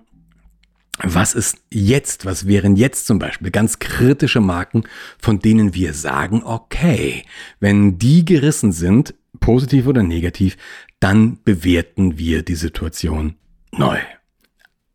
was 1.03 1.35
ist 1.35 1.59
jetzt, 1.71 2.25
was 2.25 2.47
wären 2.47 2.77
jetzt 2.77 3.07
zum 3.07 3.19
Beispiel 3.19 3.51
ganz 3.51 3.79
kritische 3.79 4.41
Marken, 4.41 4.85
von 5.19 5.41
denen 5.41 5.75
wir 5.75 5.93
sagen, 5.93 6.43
okay, 6.45 7.25
wenn 7.61 7.99
die 7.99 8.25
gerissen 8.25 8.73
sind, 8.73 9.15
positiv 9.41 9.87
oder 9.87 10.03
negativ, 10.03 10.57
dann 11.01 11.39
bewerten 11.45 12.17
wir 12.17 12.43
die 12.43 12.55
Situation 12.55 13.35
neu. 13.73 13.99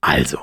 Also, 0.02 0.40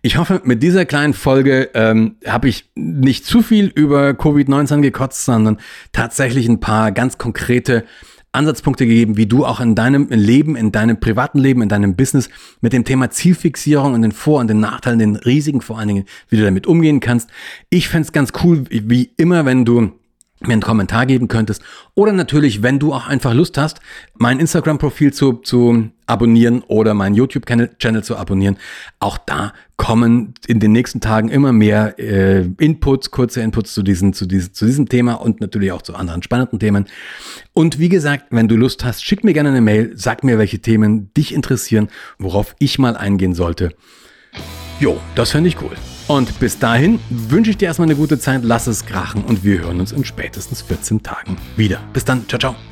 ich 0.00 0.16
hoffe, 0.16 0.40
mit 0.44 0.62
dieser 0.62 0.84
kleinen 0.84 1.12
Folge 1.12 1.70
ähm, 1.74 2.16
habe 2.24 2.48
ich 2.48 2.70
nicht 2.76 3.24
zu 3.24 3.42
viel 3.42 3.66
über 3.66 4.10
Covid-19 4.10 4.80
gekotzt, 4.80 5.24
sondern 5.24 5.58
tatsächlich 5.90 6.48
ein 6.48 6.60
paar 6.60 6.92
ganz 6.92 7.18
konkrete 7.18 7.84
Ansatzpunkte 8.32 8.86
gegeben, 8.86 9.16
wie 9.16 9.26
du 9.26 9.44
auch 9.44 9.60
in 9.60 9.74
deinem 9.74 10.08
Leben, 10.08 10.56
in 10.56 10.72
deinem 10.72 10.98
privaten 10.98 11.38
Leben, 11.38 11.60
in 11.62 11.68
deinem 11.68 11.96
Business 11.96 12.30
mit 12.60 12.72
dem 12.72 12.84
Thema 12.84 13.10
Zielfixierung 13.10 13.94
und 13.94 14.02
den 14.02 14.12
Vor- 14.12 14.40
und 14.40 14.48
den 14.48 14.60
Nachteilen, 14.60 14.98
den 14.98 15.16
Risiken 15.16 15.60
vor 15.60 15.78
allen 15.78 15.88
Dingen, 15.88 16.04
wie 16.28 16.38
du 16.38 16.44
damit 16.44 16.66
umgehen 16.66 17.00
kannst. 17.00 17.28
Ich 17.68 17.88
fände 17.88 18.10
ganz 18.12 18.32
cool, 18.42 18.64
wie 18.70 19.10
immer, 19.16 19.44
wenn 19.44 19.64
du 19.64 19.92
mir 20.46 20.54
einen 20.54 20.62
Kommentar 20.62 21.06
geben 21.06 21.28
könntest. 21.28 21.62
Oder 21.94 22.12
natürlich, 22.12 22.62
wenn 22.62 22.78
du 22.78 22.92
auch 22.92 23.06
einfach 23.06 23.34
Lust 23.34 23.58
hast, 23.58 23.80
mein 24.14 24.40
Instagram-Profil 24.40 25.12
zu, 25.12 25.34
zu 25.34 25.90
abonnieren 26.06 26.62
oder 26.68 26.94
meinen 26.94 27.14
YouTube-Channel 27.14 28.04
zu 28.04 28.16
abonnieren. 28.16 28.58
Auch 28.98 29.18
da 29.18 29.52
kommen 29.76 30.34
in 30.46 30.60
den 30.60 30.72
nächsten 30.72 31.00
Tagen 31.00 31.28
immer 31.28 31.52
mehr 31.52 31.98
äh, 31.98 32.46
Inputs, 32.58 33.10
kurze 33.10 33.40
Inputs 33.40 33.72
zu, 33.74 33.82
diesen, 33.82 34.12
zu, 34.12 34.26
diesen, 34.26 34.52
zu 34.52 34.66
diesem 34.66 34.88
Thema 34.88 35.14
und 35.14 35.40
natürlich 35.40 35.72
auch 35.72 35.82
zu 35.82 35.94
anderen 35.94 36.22
spannenden 36.22 36.58
Themen. 36.58 36.86
Und 37.52 37.78
wie 37.78 37.88
gesagt, 37.88 38.26
wenn 38.30 38.48
du 38.48 38.56
Lust 38.56 38.84
hast, 38.84 39.04
schick 39.04 39.24
mir 39.24 39.32
gerne 39.32 39.48
eine 39.48 39.60
Mail, 39.60 39.92
sag 39.94 40.22
mir, 40.22 40.38
welche 40.38 40.60
Themen 40.60 41.12
dich 41.14 41.34
interessieren, 41.34 41.88
worauf 42.18 42.54
ich 42.58 42.78
mal 42.78 42.96
eingehen 42.96 43.34
sollte. 43.34 43.74
Jo, 44.80 45.00
das 45.14 45.30
fände 45.30 45.48
ich 45.48 45.60
cool. 45.62 45.76
Und 46.08 46.38
bis 46.40 46.58
dahin 46.58 47.00
wünsche 47.10 47.50
ich 47.50 47.56
dir 47.56 47.66
erstmal 47.66 47.88
eine 47.88 47.96
gute 47.96 48.18
Zeit, 48.18 48.42
lass 48.44 48.66
es 48.66 48.84
krachen 48.84 49.24
und 49.24 49.44
wir 49.44 49.60
hören 49.60 49.80
uns 49.80 49.92
in 49.92 50.04
spätestens 50.04 50.62
14 50.62 51.02
Tagen 51.02 51.36
wieder. 51.56 51.80
Bis 51.92 52.04
dann, 52.04 52.28
ciao, 52.28 52.38
ciao. 52.38 52.71